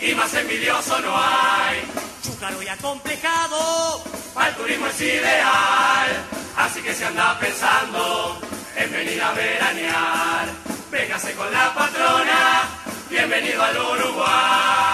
y 0.00 0.14
más 0.14 0.32
envidioso 0.34 0.98
no 1.00 1.12
hay. 1.16 1.76
Chúcaro 2.24 2.60
y 2.62 2.68
acomplejado. 2.68 4.02
Para 4.34 4.48
el 4.48 4.54
turismo 4.56 4.86
es 4.86 5.00
ideal, 5.00 6.08
así 6.56 6.82
que 6.82 6.92
si 6.94 7.04
anda 7.04 7.38
pensando 7.38 8.40
en 8.76 8.92
venir 8.92 9.22
a 9.22 9.32
veranear, 9.32 10.46
véngase 10.90 11.34
con 11.34 11.50
la 11.52 11.74
patrona, 11.74 12.62
bienvenido 13.08 13.62
al 13.62 13.76
Uruguay. 13.76 14.89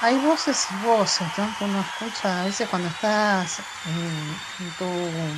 Hay 0.00 0.16
voces 0.18 0.70
y 0.70 0.76
voces, 0.84 1.26
¿no? 1.36 1.56
Que 1.58 1.64
uno 1.64 1.80
escucha 1.80 2.42
a 2.42 2.44
veces 2.44 2.68
cuando 2.68 2.88
estás 2.88 3.62
en, 3.84 4.40
tu 4.76 5.34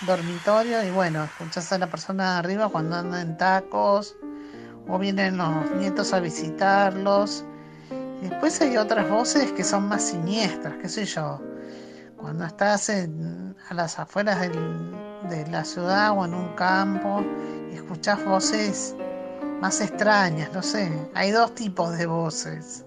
dormitorio 0.00 0.82
y 0.82 0.90
bueno, 0.90 1.24
escuchas 1.24 1.70
a 1.72 1.78
la 1.78 1.88
persona 1.88 2.32
de 2.32 2.38
arriba 2.40 2.68
cuando 2.68 2.96
anda 2.96 3.20
en 3.20 3.36
tacos 3.36 4.16
o 4.88 4.98
vienen 4.98 5.36
los 5.36 5.70
nietos 5.76 6.12
a 6.12 6.18
visitarlos. 6.18 7.44
Después 8.20 8.60
hay 8.60 8.76
otras 8.78 9.08
voces 9.08 9.52
que 9.52 9.62
son 9.62 9.86
más 9.88 10.02
siniestras, 10.02 10.74
qué 10.82 10.88
sé 10.88 11.04
yo. 11.04 11.40
Cuando 12.16 12.46
estás 12.46 12.88
en- 12.88 13.56
a 13.68 13.74
las 13.74 13.98
afueras 14.00 14.40
de 14.40 15.46
la 15.50 15.64
ciudad 15.64 16.18
o 16.18 16.24
en 16.24 16.34
un 16.34 16.48
campo 16.54 17.24
y 17.70 17.76
escuchas 17.76 18.24
voces 18.24 18.96
más 19.60 19.80
extrañas, 19.80 20.50
no 20.52 20.62
sé. 20.62 20.90
Hay 21.14 21.30
dos 21.30 21.54
tipos 21.54 21.96
de 21.96 22.06
voces. 22.06 22.85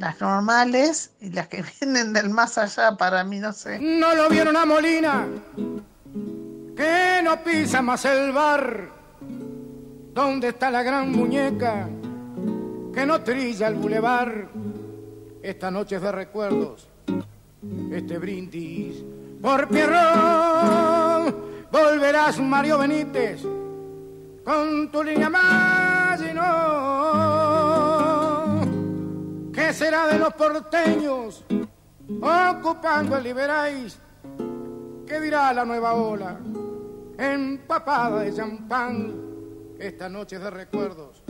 Las 0.00 0.18
normales 0.18 1.10
y 1.20 1.28
las 1.28 1.48
que 1.48 1.62
vienen 1.80 2.14
del 2.14 2.30
más 2.30 2.56
allá 2.56 2.96
para 2.96 3.22
mí, 3.22 3.38
no 3.38 3.52
sé. 3.52 3.78
No 3.78 4.14
lo 4.14 4.30
vieron 4.30 4.56
a 4.56 4.64
Molina, 4.64 5.28
que 6.74 7.20
no 7.22 7.44
pisa 7.44 7.82
más 7.82 8.06
el 8.06 8.32
bar. 8.32 8.88
¿Dónde 10.14 10.48
está 10.48 10.70
la 10.70 10.82
gran 10.82 11.12
muñeca 11.12 11.86
que 12.94 13.04
no 13.04 13.20
trilla 13.20 13.68
el 13.68 13.74
bulevar? 13.74 14.48
Esta 15.42 15.70
noche 15.70 15.96
es 15.96 16.02
de 16.02 16.12
recuerdos, 16.12 16.88
este 17.92 18.16
brindis 18.16 19.04
por 19.42 19.68
Pierrón. 19.68 21.50
Volverás 21.70 22.40
Mario 22.40 22.78
Benítez 22.78 23.42
con 24.44 24.90
tu 24.90 25.04
línea 25.04 25.28
más 25.28 26.20
y 26.22 26.34
no. 26.34 27.39
¿Qué 29.60 29.74
será 29.74 30.06
de 30.06 30.18
los 30.18 30.32
porteños 30.32 31.44
ocupando 32.22 33.18
el 33.18 33.24
Liberáis? 33.24 33.98
¿Qué 35.06 35.20
dirá 35.20 35.52
la 35.52 35.66
nueva 35.66 35.92
ola? 35.92 36.38
Empapada 37.18 38.20
de 38.20 38.34
champán, 38.34 39.14
esta 39.78 40.08
noche 40.08 40.38
de 40.38 40.48
recuerdos, 40.48 41.22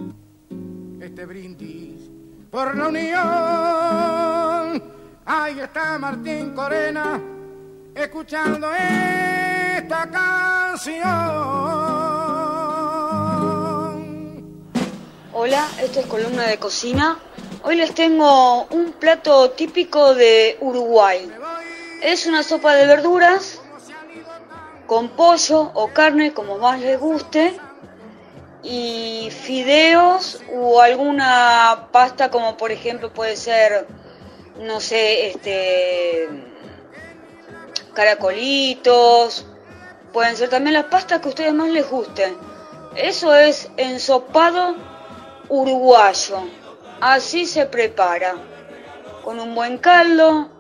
este 1.01 1.27
brindis 1.27 2.09
por 2.53 2.77
la 2.77 2.87
unión. 2.87 3.21
Ahí 5.25 5.59
está 5.59 5.99
Martín 5.99 6.55
Corena, 6.55 7.21
escuchando 7.93 8.69
esta 8.73 10.09
canción. 10.09 11.01
Hola, 15.33 15.67
esto 15.83 15.99
es 15.99 16.07
columna 16.07 16.45
de 16.45 16.59
cocina. 16.59 17.19
Hoy 17.63 17.77
les 17.77 17.95
tengo 17.95 18.65
un 18.71 18.93
plato 18.93 19.51
típico 19.51 20.15
de 20.15 20.57
Uruguay. 20.61 21.31
Es 22.01 22.27
una 22.27 22.43
sopa 22.43 22.75
de 22.75 22.87
verduras 22.87 23.61
con 24.87 25.11
pollo 25.11 25.71
o 25.75 25.89
carne, 25.89 26.33
como 26.33 26.57
más 26.57 26.81
les 26.81 26.99
guste, 26.99 27.61
y 28.63 29.29
fideos 29.31 30.41
o 30.55 30.81
alguna 30.81 31.89
pasta, 31.93 32.31
como 32.31 32.57
por 32.57 32.73
ejemplo 32.73 33.13
puede 33.13 33.37
ser, 33.37 33.87
no 34.59 34.81
sé, 34.81 35.29
este, 35.29 36.29
caracolitos, 37.93 39.45
pueden 40.15 40.35
ser 40.35 40.49
también 40.49 40.73
las 40.73 40.87
pastas 40.87 41.21
que 41.21 41.27
a 41.27 41.29
ustedes 41.29 41.53
más 41.53 41.69
les 41.69 41.89
gusten. 41.91 42.35
Eso 42.97 43.35
es 43.35 43.69
ensopado 43.77 44.77
uruguayo. 45.51 46.60
Así 47.01 47.47
se 47.47 47.67
prepara. 47.67 48.35
Con 49.25 49.39
un 49.41 49.55
buen 49.55 49.79
caldo, 49.79 50.51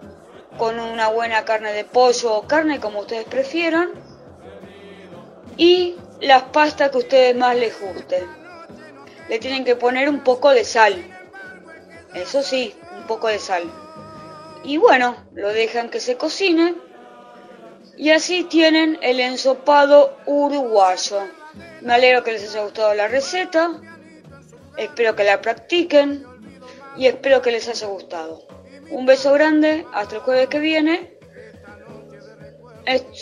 con 0.58 0.78
una 0.78 1.08
buena 1.08 1.44
carne 1.44 1.72
de 1.72 1.84
pollo 1.84 2.34
o 2.34 2.46
carne 2.46 2.80
como 2.80 3.00
ustedes 3.00 3.24
prefieran. 3.24 3.90
Y 5.56 5.96
las 6.20 6.44
pastas 6.44 6.90
que 6.90 6.98
ustedes 6.98 7.36
más 7.36 7.56
les 7.56 7.78
gusten. 7.80 8.24
Le 9.28 9.38
tienen 9.38 9.64
que 9.64 9.76
poner 9.76 10.08
un 10.08 10.20
poco 10.20 10.50
de 10.50 10.64
sal. 10.64 10.94
Eso 12.14 12.42
sí, 12.42 12.74
un 12.96 13.06
poco 13.06 13.28
de 13.28 13.38
sal. 13.38 13.62
Y 14.64 14.76
bueno, 14.76 15.16
lo 15.34 15.48
dejan 15.48 15.88
que 15.88 16.00
se 16.00 16.16
cocine. 16.16 16.74
Y 17.96 18.10
así 18.10 18.44
tienen 18.44 18.98
el 19.02 19.20
ensopado 19.20 20.16
uruguayo. 20.26 21.22
Me 21.82 21.94
alegro 21.94 22.24
que 22.24 22.32
les 22.32 22.48
haya 22.50 22.62
gustado 22.62 22.94
la 22.94 23.08
receta. 23.08 23.70
Espero 24.76 25.14
que 25.14 25.24
la 25.24 25.40
practiquen. 25.40 26.29
Y 26.96 27.06
espero 27.06 27.40
que 27.42 27.52
les 27.52 27.68
haya 27.68 27.86
gustado. 27.86 28.42
Un 28.90 29.06
beso 29.06 29.32
grande. 29.32 29.86
Hasta 29.92 30.16
el 30.16 30.22
jueves 30.22 30.48
que 30.48 30.58
viene. 30.58 31.18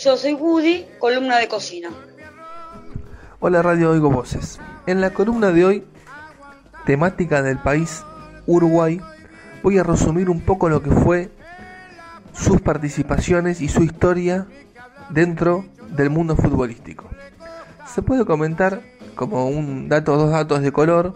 Yo 0.03 0.17
soy 0.17 0.33
Woody, 0.33 0.87
columna 0.99 1.37
de 1.37 1.47
cocina. 1.47 1.89
Hola 3.39 3.61
Radio 3.61 3.91
Oigo 3.91 4.09
Voces. 4.09 4.59
En 4.87 4.99
la 4.99 5.11
columna 5.11 5.51
de 5.51 5.63
hoy, 5.63 5.87
temática 6.85 7.43
del 7.43 7.59
país 7.59 8.03
Uruguay, 8.47 8.99
voy 9.61 9.77
a 9.77 9.83
resumir 9.83 10.29
un 10.29 10.41
poco 10.41 10.69
lo 10.69 10.81
que 10.81 10.89
fue 10.89 11.29
sus 12.33 12.61
participaciones 12.61 13.61
y 13.61 13.67
su 13.67 13.83
historia 13.83 14.47
dentro 15.09 15.65
del 15.89 16.09
mundo 16.09 16.35
futbolístico. 16.35 17.07
Se 17.85 18.01
puede 18.01 18.25
comentar 18.25 18.81
como 19.15 19.47
un 19.47 19.87
dato, 19.87 20.17
dos 20.17 20.31
datos 20.31 20.61
de 20.61 20.71
color, 20.71 21.13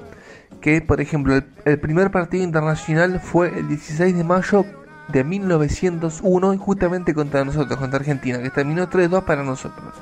que 0.63 0.79
por 0.79 1.01
ejemplo 1.01 1.35
el, 1.35 1.43
el 1.65 1.77
primer 1.77 2.09
partido 2.09 2.41
internacional 2.41 3.19
fue 3.19 3.49
el 3.59 3.67
16 3.67 4.15
de 4.15 4.23
mayo 4.23 4.65
de 5.09 5.25
1901 5.25 6.53
y 6.53 6.57
justamente 6.57 7.13
contra 7.13 7.43
nosotros, 7.43 7.77
contra 7.77 7.99
Argentina, 7.99 8.41
que 8.41 8.49
terminó 8.49 8.89
3-2 8.89 9.25
para 9.25 9.43
nosotros. 9.43 9.93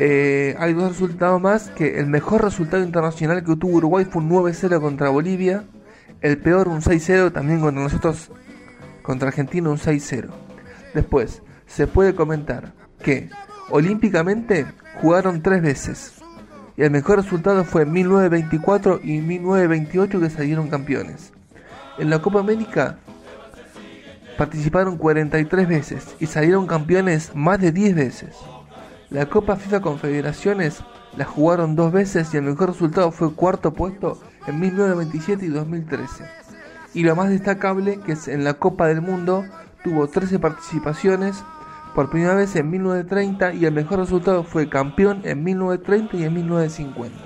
Eh, 0.00 0.56
hay 0.58 0.74
dos 0.74 0.88
resultados 0.90 1.40
más, 1.40 1.68
que 1.68 2.00
el 2.00 2.08
mejor 2.08 2.42
resultado 2.42 2.82
internacional 2.82 3.44
que 3.44 3.54
tuvo 3.54 3.76
Uruguay 3.76 4.04
fue 4.04 4.20
un 4.20 4.30
9-0 4.30 4.80
contra 4.80 5.10
Bolivia, 5.10 5.62
el 6.22 6.38
peor 6.38 6.66
un 6.66 6.82
6-0 6.82 7.32
también 7.32 7.60
contra 7.60 7.84
nosotros, 7.84 8.32
contra 9.02 9.28
Argentina 9.28 9.70
un 9.70 9.78
6-0. 9.78 10.28
Después, 10.92 11.42
se 11.66 11.86
puede 11.86 12.16
comentar 12.16 12.72
que 13.00 13.30
olímpicamente 13.70 14.66
jugaron 15.00 15.40
tres 15.40 15.62
veces. 15.62 16.25
Y 16.76 16.82
el 16.82 16.90
mejor 16.90 17.16
resultado 17.22 17.64
fue 17.64 17.82
en 17.82 17.92
1924 17.92 19.00
y 19.02 19.20
1928 19.20 20.20
que 20.20 20.30
salieron 20.30 20.68
campeones. 20.68 21.32
En 21.98 22.10
la 22.10 22.20
Copa 22.20 22.40
América 22.40 22.98
participaron 24.36 24.98
43 24.98 25.66
veces 25.66 26.14
y 26.20 26.26
salieron 26.26 26.66
campeones 26.66 27.34
más 27.34 27.60
de 27.60 27.72
10 27.72 27.94
veces. 27.94 28.36
La 29.08 29.26
Copa 29.26 29.56
FIFA 29.56 29.80
Confederaciones 29.80 30.82
la 31.16 31.24
jugaron 31.24 31.76
dos 31.76 31.92
veces 31.92 32.34
y 32.34 32.36
el 32.36 32.42
mejor 32.42 32.68
resultado 32.68 33.10
fue 33.10 33.32
cuarto 33.32 33.72
puesto 33.72 34.20
en 34.46 34.60
1997 34.60 35.46
y 35.46 35.48
2013. 35.48 36.24
Y 36.92 37.04
lo 37.04 37.16
más 37.16 37.30
destacable 37.30 38.00
que 38.00 38.12
es 38.12 38.28
en 38.28 38.44
la 38.44 38.54
Copa 38.54 38.86
del 38.88 39.00
Mundo 39.00 39.44
tuvo 39.82 40.08
13 40.08 40.38
participaciones 40.38 41.42
por 41.96 42.10
primera 42.10 42.34
vez 42.34 42.54
en 42.56 42.68
1930 42.68 43.54
y 43.54 43.64
el 43.64 43.72
mejor 43.72 44.00
resultado 44.00 44.44
fue 44.44 44.68
campeón 44.68 45.22
en 45.24 45.42
1930 45.42 46.16
y 46.18 46.24
en 46.24 46.34
1950. 46.34 47.16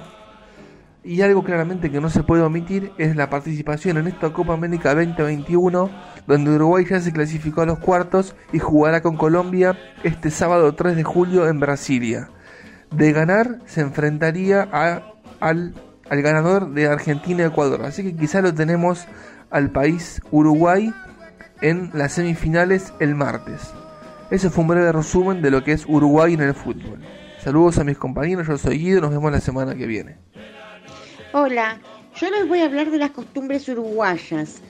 Y 1.03 1.23
algo 1.23 1.43
claramente 1.43 1.91
que 1.91 2.01
no 2.01 2.09
se 2.09 2.23
puede 2.23 2.45
omitir 2.45 2.93
es 2.97 3.17
la 3.17 3.29
participación 3.29 3.97
en 3.97 4.07
esta 4.07 4.33
Copa 4.33 4.53
América 4.53 4.95
2021, 4.95 5.91
donde 6.29 6.53
Uruguay 6.53 6.87
ya 6.89 7.01
se 7.01 7.13
clasificó 7.13 7.63
a 7.63 7.67
los 7.67 7.81
cuartos 7.81 8.37
y 8.53 8.61
jugará 8.61 9.03
con 9.03 9.17
Colombia 9.17 9.77
este 10.05 10.31
sábado 10.31 10.73
3 10.73 10.95
de 10.95 11.03
julio 11.03 11.49
en 11.49 11.59
Brasilia. 11.59 12.31
De 12.93 13.11
ganar, 13.11 13.59
se 13.67 13.81
enfrentaría 13.81 14.63
al, 15.41 15.75
al 16.09 16.23
ganador 16.23 16.71
de 16.71 16.87
Argentina-Ecuador. 16.87 17.83
Así 17.87 18.05
que 18.05 18.15
quizá 18.15 18.41
lo 18.41 18.55
tenemos 18.55 19.09
al 19.51 19.73
país 19.73 20.23
Uruguay 20.31 20.95
en 21.61 21.91
las 21.93 22.13
semifinales 22.13 22.95
el 23.01 23.17
martes. 23.17 23.73
Ese 24.31 24.49
fue 24.49 24.63
un 24.63 24.69
breve 24.69 24.93
resumen 24.93 25.43
de 25.43 25.51
lo 25.51 25.65
que 25.65 25.73
es 25.73 25.85
Uruguay 25.89 26.35
en 26.35 26.43
el 26.43 26.55
fútbol. 26.55 27.01
Saludos 27.43 27.79
a 27.79 27.85
mis 27.85 27.99
compañeros, 27.99 28.47
yo 28.47 28.57
soy 28.59 28.79
Guido, 28.79 29.01
nos 29.01 29.11
vemos 29.11 29.33
la 29.33 29.41
semana 29.41 29.75
que 29.75 29.87
viene. 29.87 30.19
Hola, 31.33 31.81
yo 32.15 32.31
les 32.31 32.47
voy 32.47 32.61
a 32.61 32.67
hablar 32.67 32.93
de 32.93 32.99
las 32.99 33.11
costumbres 33.11 33.69
uruguayas. 33.69 34.63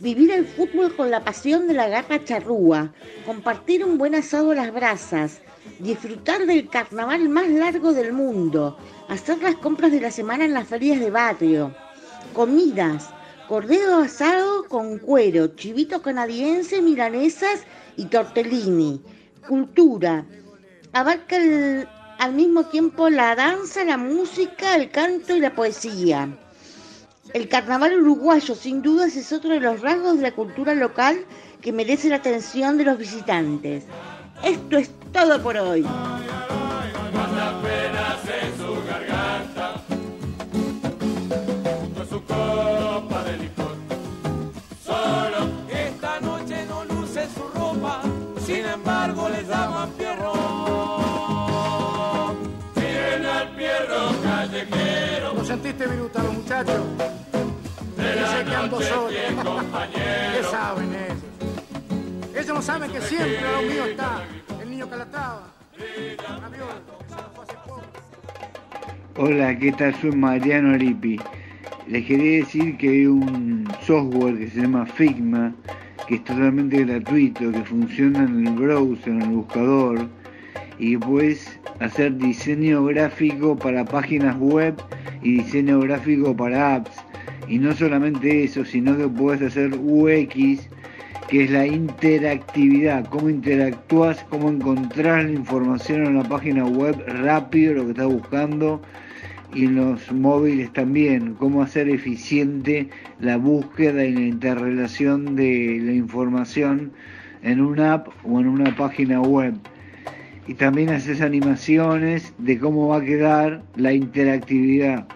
Vivir 0.00 0.30
el 0.30 0.46
fútbol 0.46 0.94
con 0.94 1.10
la 1.10 1.24
pasión 1.24 1.66
de 1.68 1.72
la 1.72 1.88
garra 1.88 2.22
charrúa, 2.22 2.92
compartir 3.24 3.82
un 3.82 3.96
buen 3.96 4.14
asado 4.14 4.50
a 4.50 4.56
las 4.56 4.74
brasas, 4.74 5.40
disfrutar 5.78 6.44
del 6.44 6.68
carnaval 6.68 7.30
más 7.30 7.48
largo 7.48 7.94
del 7.94 8.12
mundo, 8.12 8.76
hacer 9.08 9.42
las 9.42 9.54
compras 9.56 9.90
de 9.90 10.02
la 10.02 10.10
semana 10.10 10.44
en 10.44 10.52
las 10.52 10.68
ferias 10.68 11.00
de 11.00 11.10
barrio, 11.10 11.74
comidas, 12.34 13.08
cordero 13.48 13.96
asado 13.96 14.64
con 14.68 14.98
cuero, 14.98 15.48
chivito 15.56 16.02
canadiense, 16.02 16.82
milanesas 16.82 17.64
y 17.98 18.06
tortellini, 18.06 19.02
cultura. 19.46 20.24
Abarca 20.92 21.36
el, 21.36 21.86
al 22.18 22.32
mismo 22.32 22.64
tiempo 22.64 23.10
la 23.10 23.34
danza, 23.34 23.84
la 23.84 23.98
música, 23.98 24.74
el 24.76 24.90
canto 24.90 25.36
y 25.36 25.40
la 25.40 25.54
poesía. 25.54 26.28
El 27.34 27.48
carnaval 27.48 28.00
uruguayo 28.00 28.54
sin 28.54 28.80
dudas 28.80 29.14
es 29.16 29.32
otro 29.32 29.50
de 29.50 29.60
los 29.60 29.82
rasgos 29.82 30.16
de 30.16 30.22
la 30.22 30.34
cultura 30.34 30.74
local 30.74 31.26
que 31.60 31.72
merece 31.72 32.08
la 32.08 32.16
atención 32.16 32.78
de 32.78 32.84
los 32.84 32.98
visitantes. 32.98 33.84
Esto 34.42 34.78
es 34.78 34.90
todo 35.12 35.42
por 35.42 35.56
hoy. 35.56 35.84
Ellos? 56.60 56.86
Ellos 62.34 62.54
no 62.54 62.62
saben 62.62 62.90
que 62.90 63.00
siempre 63.00 63.40
lo 63.40 63.62
mío 63.62 63.84
está 63.86 64.22
el 64.60 64.70
niño. 64.70 64.88
Hola, 69.16 69.58
¿qué 69.58 69.72
tal? 69.72 69.94
Soy 70.00 70.12
Mariano 70.12 70.74
Aripi. 70.74 71.20
Les 71.88 72.06
quería 72.06 72.38
decir 72.44 72.76
que 72.76 72.88
hay 72.88 73.06
un 73.06 73.66
software 73.84 74.38
que 74.38 74.50
se 74.50 74.60
llama 74.60 74.86
Figma, 74.86 75.52
que 76.06 76.16
es 76.16 76.24
totalmente 76.24 76.84
gratuito, 76.84 77.50
que 77.50 77.62
funciona 77.64 78.24
en 78.24 78.46
el 78.46 78.54
browser, 78.54 79.08
en 79.08 79.22
el 79.22 79.28
buscador, 79.28 80.08
y 80.78 80.96
puedes 80.96 81.58
hacer 81.80 82.16
diseño 82.16 82.84
gráfico 82.84 83.56
para 83.56 83.84
páginas 83.84 84.36
web 84.38 84.74
y 85.22 85.38
diseño 85.38 85.80
gráfico 85.80 86.36
para 86.36 86.76
apps. 86.76 86.96
Y 87.48 87.58
no 87.58 87.74
solamente 87.74 88.44
eso, 88.44 88.64
sino 88.64 88.96
que 88.96 89.08
puedes 89.08 89.42
hacer 89.42 89.72
UX, 89.74 90.68
que 91.28 91.44
es 91.44 91.50
la 91.50 91.66
interactividad, 91.66 93.06
cómo 93.06 93.28
interactúas, 93.28 94.24
cómo 94.28 94.50
encontrás 94.50 95.24
la 95.24 95.32
información 95.32 96.06
en 96.06 96.16
la 96.16 96.24
página 96.24 96.64
web 96.64 97.02
rápido, 97.06 97.74
lo 97.74 97.84
que 97.84 97.90
estás 97.90 98.06
buscando, 98.06 98.82
y 99.54 99.64
en 99.64 99.76
los 99.76 100.12
móviles 100.12 100.72
también, 100.72 101.34
cómo 101.34 101.62
hacer 101.62 101.88
eficiente 101.88 102.88
la 103.18 103.38
búsqueda 103.38 104.04
y 104.04 104.12
la 104.12 104.20
interrelación 104.20 105.36
de 105.36 105.80
la 105.82 105.92
información 105.92 106.92
en 107.42 107.60
una 107.60 107.94
app 107.94 108.08
o 108.24 108.40
en 108.40 108.48
una 108.48 108.76
página 108.76 109.20
web. 109.20 109.54
Y 110.48 110.54
también 110.54 110.88
haces 110.88 111.20
animaciones 111.20 112.34
de 112.38 112.58
cómo 112.58 112.88
va 112.88 112.96
a 112.96 113.04
quedar 113.04 113.62
la 113.76 113.92
interactividad. 113.92 115.06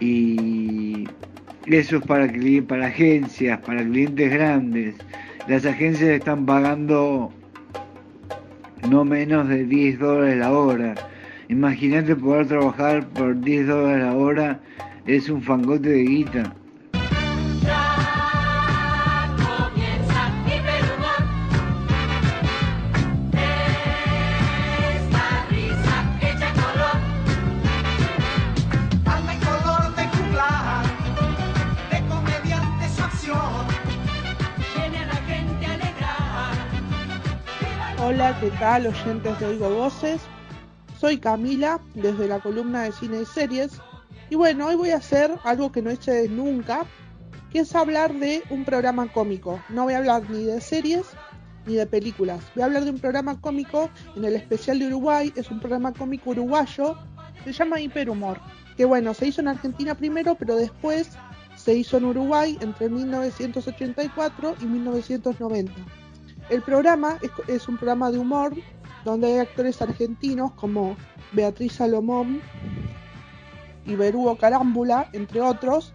Y 0.00 1.08
eso 1.66 1.96
es 1.96 2.02
para, 2.04 2.30
para 2.66 2.86
agencias, 2.88 3.58
para 3.60 3.82
clientes 3.82 4.30
grandes. 4.30 4.96
Las 5.48 5.64
agencias 5.64 6.10
están 6.10 6.44
pagando 6.44 7.32
no 8.90 9.04
menos 9.04 9.48
de 9.48 9.64
10 9.64 9.98
dólares 9.98 10.38
la 10.38 10.52
hora. 10.52 10.94
Imagínate 11.48 12.16
poder 12.16 12.48
trabajar 12.48 13.06
por 13.08 13.40
10 13.40 13.66
dólares 13.68 14.04
la 14.04 14.14
hora, 14.14 14.60
es 15.06 15.28
un 15.28 15.42
fangote 15.42 15.88
de 15.88 16.02
guita. 16.02 16.54
Hola, 38.16 38.34
¿qué 38.40 38.50
tal 38.52 38.86
oyentes 38.86 39.38
de 39.38 39.44
Oigo 39.44 39.68
Voces? 39.68 40.22
Soy 40.98 41.18
Camila, 41.18 41.80
desde 41.92 42.26
la 42.26 42.40
columna 42.40 42.84
de 42.84 42.92
cine 42.92 43.20
y 43.20 43.26
series. 43.26 43.72
Y 44.30 44.36
bueno, 44.36 44.68
hoy 44.68 44.74
voy 44.74 44.88
a 44.92 44.96
hacer 44.96 45.30
algo 45.44 45.70
que 45.70 45.82
no 45.82 45.90
he 45.90 45.92
hecho 45.92 46.12
nunca, 46.30 46.86
que 47.52 47.58
es 47.58 47.74
hablar 47.74 48.14
de 48.14 48.42
un 48.48 48.64
programa 48.64 49.12
cómico. 49.12 49.62
No 49.68 49.82
voy 49.84 49.92
a 49.92 49.98
hablar 49.98 50.30
ni 50.30 50.44
de 50.44 50.62
series 50.62 51.04
ni 51.66 51.74
de 51.74 51.84
películas. 51.84 52.40
Voy 52.54 52.62
a 52.62 52.64
hablar 52.64 52.84
de 52.84 52.92
un 52.92 52.98
programa 52.98 53.38
cómico 53.38 53.90
en 54.16 54.24
el 54.24 54.34
especial 54.34 54.78
de 54.78 54.86
Uruguay. 54.86 55.30
Es 55.36 55.50
un 55.50 55.60
programa 55.60 55.92
cómico 55.92 56.30
uruguayo. 56.30 56.96
Se 57.44 57.52
llama 57.52 57.82
Hiperhumor. 57.82 58.40
Que 58.78 58.86
bueno, 58.86 59.12
se 59.12 59.26
hizo 59.26 59.42
en 59.42 59.48
Argentina 59.48 59.94
primero, 59.94 60.36
pero 60.36 60.56
después 60.56 61.10
se 61.54 61.74
hizo 61.74 61.98
en 61.98 62.06
Uruguay 62.06 62.56
entre 62.62 62.88
1984 62.88 64.54
y 64.62 64.64
1990. 64.64 66.05
El 66.48 66.62
programa 66.62 67.18
es, 67.48 67.68
un 67.68 67.76
programa 67.76 68.10
de 68.10 68.18
humor 68.18 68.54
donde 69.04 69.26
hay 69.26 69.38
actores 69.38 69.82
argentinos 69.82 70.52
como 70.52 70.96
Beatriz 71.32 71.74
Salomón 71.74 72.40
y 73.84 73.94
Berúo 73.94 74.36
Carámbula, 74.36 75.08
entre 75.12 75.40
otros, 75.40 75.92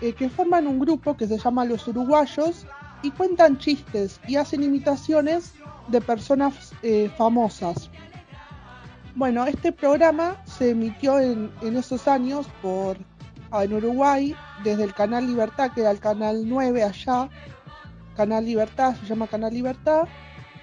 eh, 0.00 0.12
que 0.12 0.28
forman 0.28 0.66
un 0.66 0.78
grupo 0.78 1.16
que 1.16 1.26
se 1.26 1.38
llama 1.38 1.64
Los 1.64 1.88
Uruguayos 1.88 2.66
y 3.02 3.10
cuentan 3.10 3.58
chistes 3.58 4.20
y 4.26 4.36
hacen 4.36 4.62
imitaciones 4.62 5.54
de 5.88 6.00
personas 6.00 6.72
eh, 6.82 7.10
famosas. 7.16 7.90
Bueno, 9.14 9.46
este 9.46 9.72
programa 9.72 10.36
se 10.44 10.70
emitió 10.70 11.20
en, 11.20 11.50
esos 11.62 12.08
años 12.08 12.46
por 12.60 12.96
en 13.52 13.72
Uruguay 13.72 14.34
desde 14.64 14.82
el 14.82 14.92
canal 14.92 15.26
Libertad, 15.26 15.70
que 15.72 15.82
era 15.82 15.92
el 15.92 16.00
canal 16.00 16.48
9 16.48 16.82
allá, 16.82 17.28
Canal 18.14 18.44
Libertad, 18.44 18.96
se 18.96 19.06
llama 19.06 19.26
Canal 19.26 19.52
Libertad. 19.52 20.08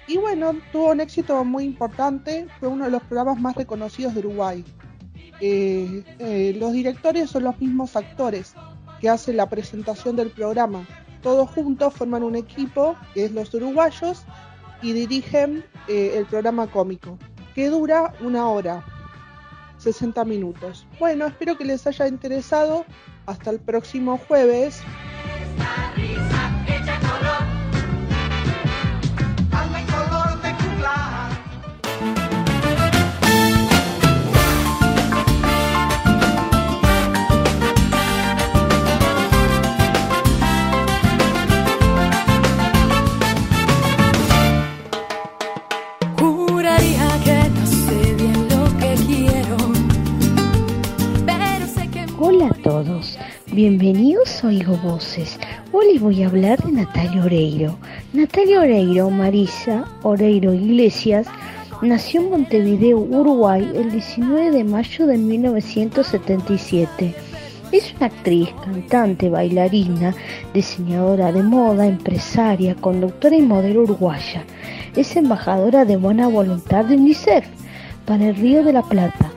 Y 0.06 0.18
bueno, 0.18 0.54
tuvo 0.72 0.90
un 0.90 1.00
éxito 1.00 1.44
muy 1.44 1.64
importante, 1.64 2.46
fue 2.58 2.68
uno 2.68 2.84
de 2.84 2.90
los 2.90 3.02
programas 3.02 3.40
más 3.40 3.54
reconocidos 3.54 4.14
de 4.14 4.20
Uruguay. 4.20 4.64
Eh, 5.40 6.04
eh, 6.18 6.56
los 6.58 6.72
directores 6.72 7.30
son 7.30 7.44
los 7.44 7.58
mismos 7.60 7.96
actores 7.96 8.54
que 9.00 9.08
hacen 9.08 9.36
la 9.36 9.48
presentación 9.48 10.16
del 10.16 10.30
programa. 10.30 10.86
Todos 11.22 11.50
juntos 11.50 11.94
forman 11.94 12.22
un 12.22 12.36
equipo, 12.36 12.96
que 13.14 13.24
es 13.24 13.32
los 13.32 13.52
uruguayos, 13.54 14.24
y 14.82 14.92
dirigen 14.92 15.64
eh, 15.88 16.14
el 16.16 16.26
programa 16.26 16.66
cómico, 16.66 17.18
que 17.54 17.68
dura 17.68 18.14
una 18.20 18.48
hora, 18.48 18.84
60 19.78 20.24
minutos. 20.24 20.86
Bueno, 20.98 21.26
espero 21.26 21.56
que 21.56 21.64
les 21.64 21.86
haya 21.86 22.08
interesado. 22.08 22.84
Hasta 23.26 23.50
el 23.50 23.60
próximo 23.60 24.18
jueves. 24.18 24.82
Bienvenidos 53.64 54.42
a 54.42 54.48
Oigo 54.48 54.76
Voces. 54.78 55.38
Hoy 55.70 55.92
les 55.92 56.02
voy 56.02 56.24
a 56.24 56.26
hablar 56.26 56.60
de 56.64 56.72
Natalia 56.72 57.24
Oreiro. 57.24 57.78
Natalia 58.12 58.58
Oreiro, 58.58 59.08
Marisa 59.08 59.84
Oreiro 60.02 60.52
Iglesias, 60.52 61.28
nació 61.80 62.22
en 62.22 62.30
Montevideo, 62.30 62.98
Uruguay, 62.98 63.70
el 63.76 63.92
19 63.92 64.50
de 64.50 64.64
mayo 64.64 65.06
de 65.06 65.16
1977. 65.16 67.14
Es 67.70 67.94
una 67.94 68.06
actriz, 68.06 68.48
cantante, 68.64 69.30
bailarina, 69.30 70.12
diseñadora 70.52 71.30
de 71.30 71.44
moda, 71.44 71.86
empresaria, 71.86 72.74
conductora 72.74 73.36
y 73.36 73.42
modelo 73.42 73.82
uruguaya. 73.82 74.44
Es 74.96 75.14
embajadora 75.14 75.84
de 75.84 75.98
buena 75.98 76.26
voluntad 76.26 76.86
de 76.86 76.96
UNICEF 76.96 77.46
para 78.06 78.30
el 78.30 78.34
Río 78.34 78.64
de 78.64 78.72
la 78.72 78.82
Plata 78.82 79.31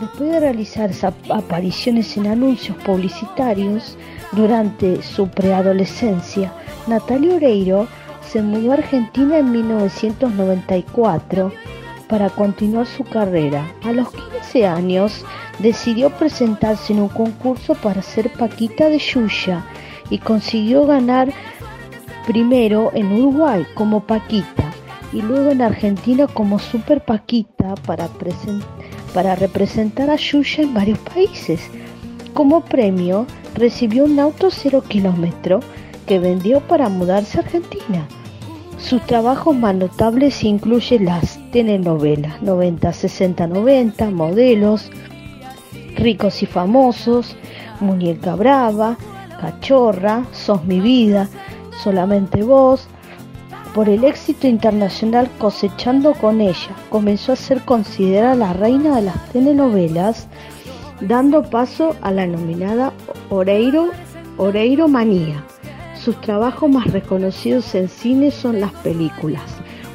Después 0.00 0.30
de 0.30 0.38
realizar 0.38 0.90
apariciones 1.28 2.16
en 2.16 2.28
anuncios 2.28 2.76
publicitarios 2.84 3.96
durante 4.30 5.02
su 5.02 5.26
preadolescencia, 5.26 6.52
Natalia 6.86 7.34
Oreiro 7.34 7.88
se 8.22 8.40
mudó 8.40 8.70
a 8.70 8.74
Argentina 8.74 9.38
en 9.38 9.50
1994 9.50 11.52
para 12.08 12.30
continuar 12.30 12.86
su 12.86 13.02
carrera. 13.02 13.66
A 13.82 13.90
los 13.90 14.08
15 14.10 14.68
años 14.68 15.24
decidió 15.58 16.10
presentarse 16.10 16.92
en 16.92 17.00
un 17.00 17.08
concurso 17.08 17.74
para 17.74 18.00
ser 18.00 18.32
Paquita 18.34 18.88
de 18.88 19.00
Yuya 19.00 19.64
y 20.10 20.18
consiguió 20.18 20.86
ganar 20.86 21.32
primero 22.24 22.92
en 22.94 23.10
Uruguay 23.10 23.66
como 23.74 24.06
Paquita 24.06 24.70
y 25.12 25.22
luego 25.22 25.50
en 25.50 25.62
Argentina 25.62 26.28
como 26.28 26.60
Super 26.60 27.04
Paquita 27.04 27.74
para 27.84 28.06
presentar 28.06 28.87
para 29.14 29.34
representar 29.34 30.10
a 30.10 30.16
Yuya 30.16 30.62
en 30.62 30.74
varios 30.74 30.98
países. 30.98 31.60
Como 32.34 32.64
premio, 32.64 33.26
recibió 33.54 34.04
un 34.04 34.18
auto 34.20 34.50
cero 34.50 34.82
kilómetro 34.86 35.60
que 36.06 36.18
vendió 36.18 36.60
para 36.60 36.88
mudarse 36.88 37.38
a 37.38 37.42
Argentina. 37.42 38.06
Sus 38.78 39.02
trabajos 39.06 39.56
más 39.56 39.74
notables 39.74 40.44
incluyen 40.44 41.06
las 41.06 41.38
telenovelas 41.50 42.40
90, 42.42 42.92
60, 42.92 43.46
90, 43.46 44.10
Modelos, 44.10 44.90
Ricos 45.96 46.42
y 46.42 46.46
Famosos, 46.46 47.36
Muñeca 47.80 48.36
Brava, 48.36 48.96
Cachorra, 49.40 50.24
Sos 50.32 50.64
mi 50.64 50.80
vida, 50.80 51.28
Solamente 51.82 52.42
vos, 52.42 52.88
por 53.74 53.88
el 53.88 54.04
éxito 54.04 54.46
internacional 54.46 55.30
cosechando 55.38 56.14
con 56.14 56.40
ella, 56.40 56.70
comenzó 56.90 57.32
a 57.32 57.36
ser 57.36 57.64
considerada 57.64 58.34
la 58.34 58.52
reina 58.52 58.96
de 58.96 59.02
las 59.02 59.28
telenovelas, 59.30 60.26
dando 61.00 61.42
paso 61.42 61.94
a 62.00 62.10
la 62.10 62.26
nominada 62.26 62.92
Oreiro, 63.30 63.90
Oreiro 64.36 64.88
Manía. 64.88 65.44
Sus 65.94 66.20
trabajos 66.20 66.70
más 66.70 66.90
reconocidos 66.92 67.74
en 67.74 67.88
cine 67.88 68.30
son 68.30 68.60
las 68.60 68.72
películas 68.72 69.42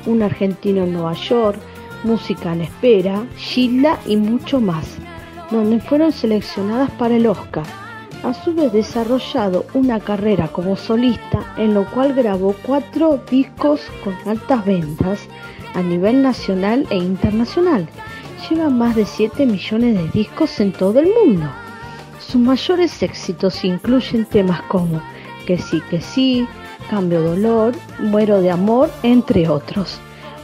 Un 0.06 0.22
argentino 0.22 0.84
en 0.84 0.94
Nueva 0.94 1.14
York, 1.14 1.58
Música 2.04 2.52
en 2.54 2.62
Espera, 2.62 3.26
Gilda 3.38 3.98
y 4.06 4.18
mucho 4.18 4.60
más, 4.60 4.98
donde 5.50 5.80
fueron 5.80 6.12
seleccionadas 6.12 6.92
para 6.92 7.16
el 7.16 7.26
Oscar 7.28 7.83
a 8.24 8.34
su 8.34 8.54
vez 8.54 8.72
desarrollado 8.72 9.66
una 9.74 10.00
carrera 10.00 10.48
como 10.48 10.76
solista 10.76 11.54
en 11.58 11.74
lo 11.74 11.86
cual 11.92 12.14
grabó 12.14 12.56
cuatro 12.66 13.20
discos 13.30 13.82
con 14.04 14.16
altas 14.26 14.66
ventas 14.66 15.28
a 15.74 15.82
nivel 15.82 16.22
nacional 16.22 16.88
e 16.90 16.98
internacional. 16.98 17.88
Lleva 18.50 18.70
más 18.70 18.96
de 18.96 19.06
7 19.06 19.46
millones 19.46 19.96
de 19.96 20.08
discos 20.10 20.60
en 20.60 20.72
todo 20.72 21.00
el 21.00 21.08
mundo. 21.08 21.50
Sus 22.20 22.42
mayores 22.42 23.02
éxitos 23.04 23.64
incluyen 23.64 24.26
temas 24.26 24.62
como 24.64 25.02
Que 25.46 25.58
sí, 25.58 25.82
que 25.90 26.00
sí, 26.00 26.48
Cambio 26.90 27.22
Dolor, 27.22 27.74
Muero 28.00 28.42
de 28.42 28.52
Amor, 28.52 28.90
entre 29.04 29.50
otros. 29.50 30.00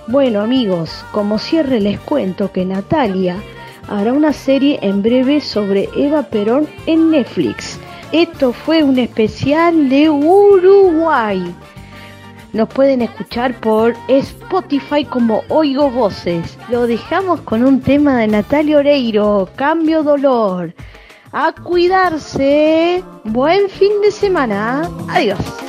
Bueno 0.08 0.42
amigos, 0.42 1.06
como 1.12 1.38
cierre 1.38 1.80
les 1.80 2.00
cuento 2.00 2.52
que 2.52 2.66
Natalia 2.66 3.38
hará 3.90 4.14
una 4.14 4.34
serie 4.34 4.80
en 4.82 5.02
breve 5.02 5.42
sobre 5.42 5.90
Eva 5.96 6.24
Perón 6.24 6.68
en 6.86 7.12
Netflix. 7.12 7.80
Esto 8.12 8.54
fue 8.54 8.84
un 8.84 8.98
especial 8.98 9.90
de 9.90 10.10
Uruguay. 10.10 11.54
Nos 12.54 12.70
pueden 12.70 13.02
escuchar 13.02 13.54
por 13.60 13.96
Spotify 14.08 15.06
como 15.06 15.44
Oigo 15.50 15.90
Voces. 15.92 16.58
Lo 16.70 16.88
dejamos 16.88 17.42
con 17.42 17.64
un 17.64 17.82
tema 17.82 18.18
de 18.18 18.28
Natalia 18.28 18.78
Oreiro, 18.78 19.50
Cambio 19.56 20.02
Dolor. 20.02 20.74
A 21.32 21.52
cuidarse. 21.52 23.04
Buen 23.24 23.70
fin 23.70 24.02
de 24.02 24.10
semana. 24.10 24.90
Adiós. 25.10 25.69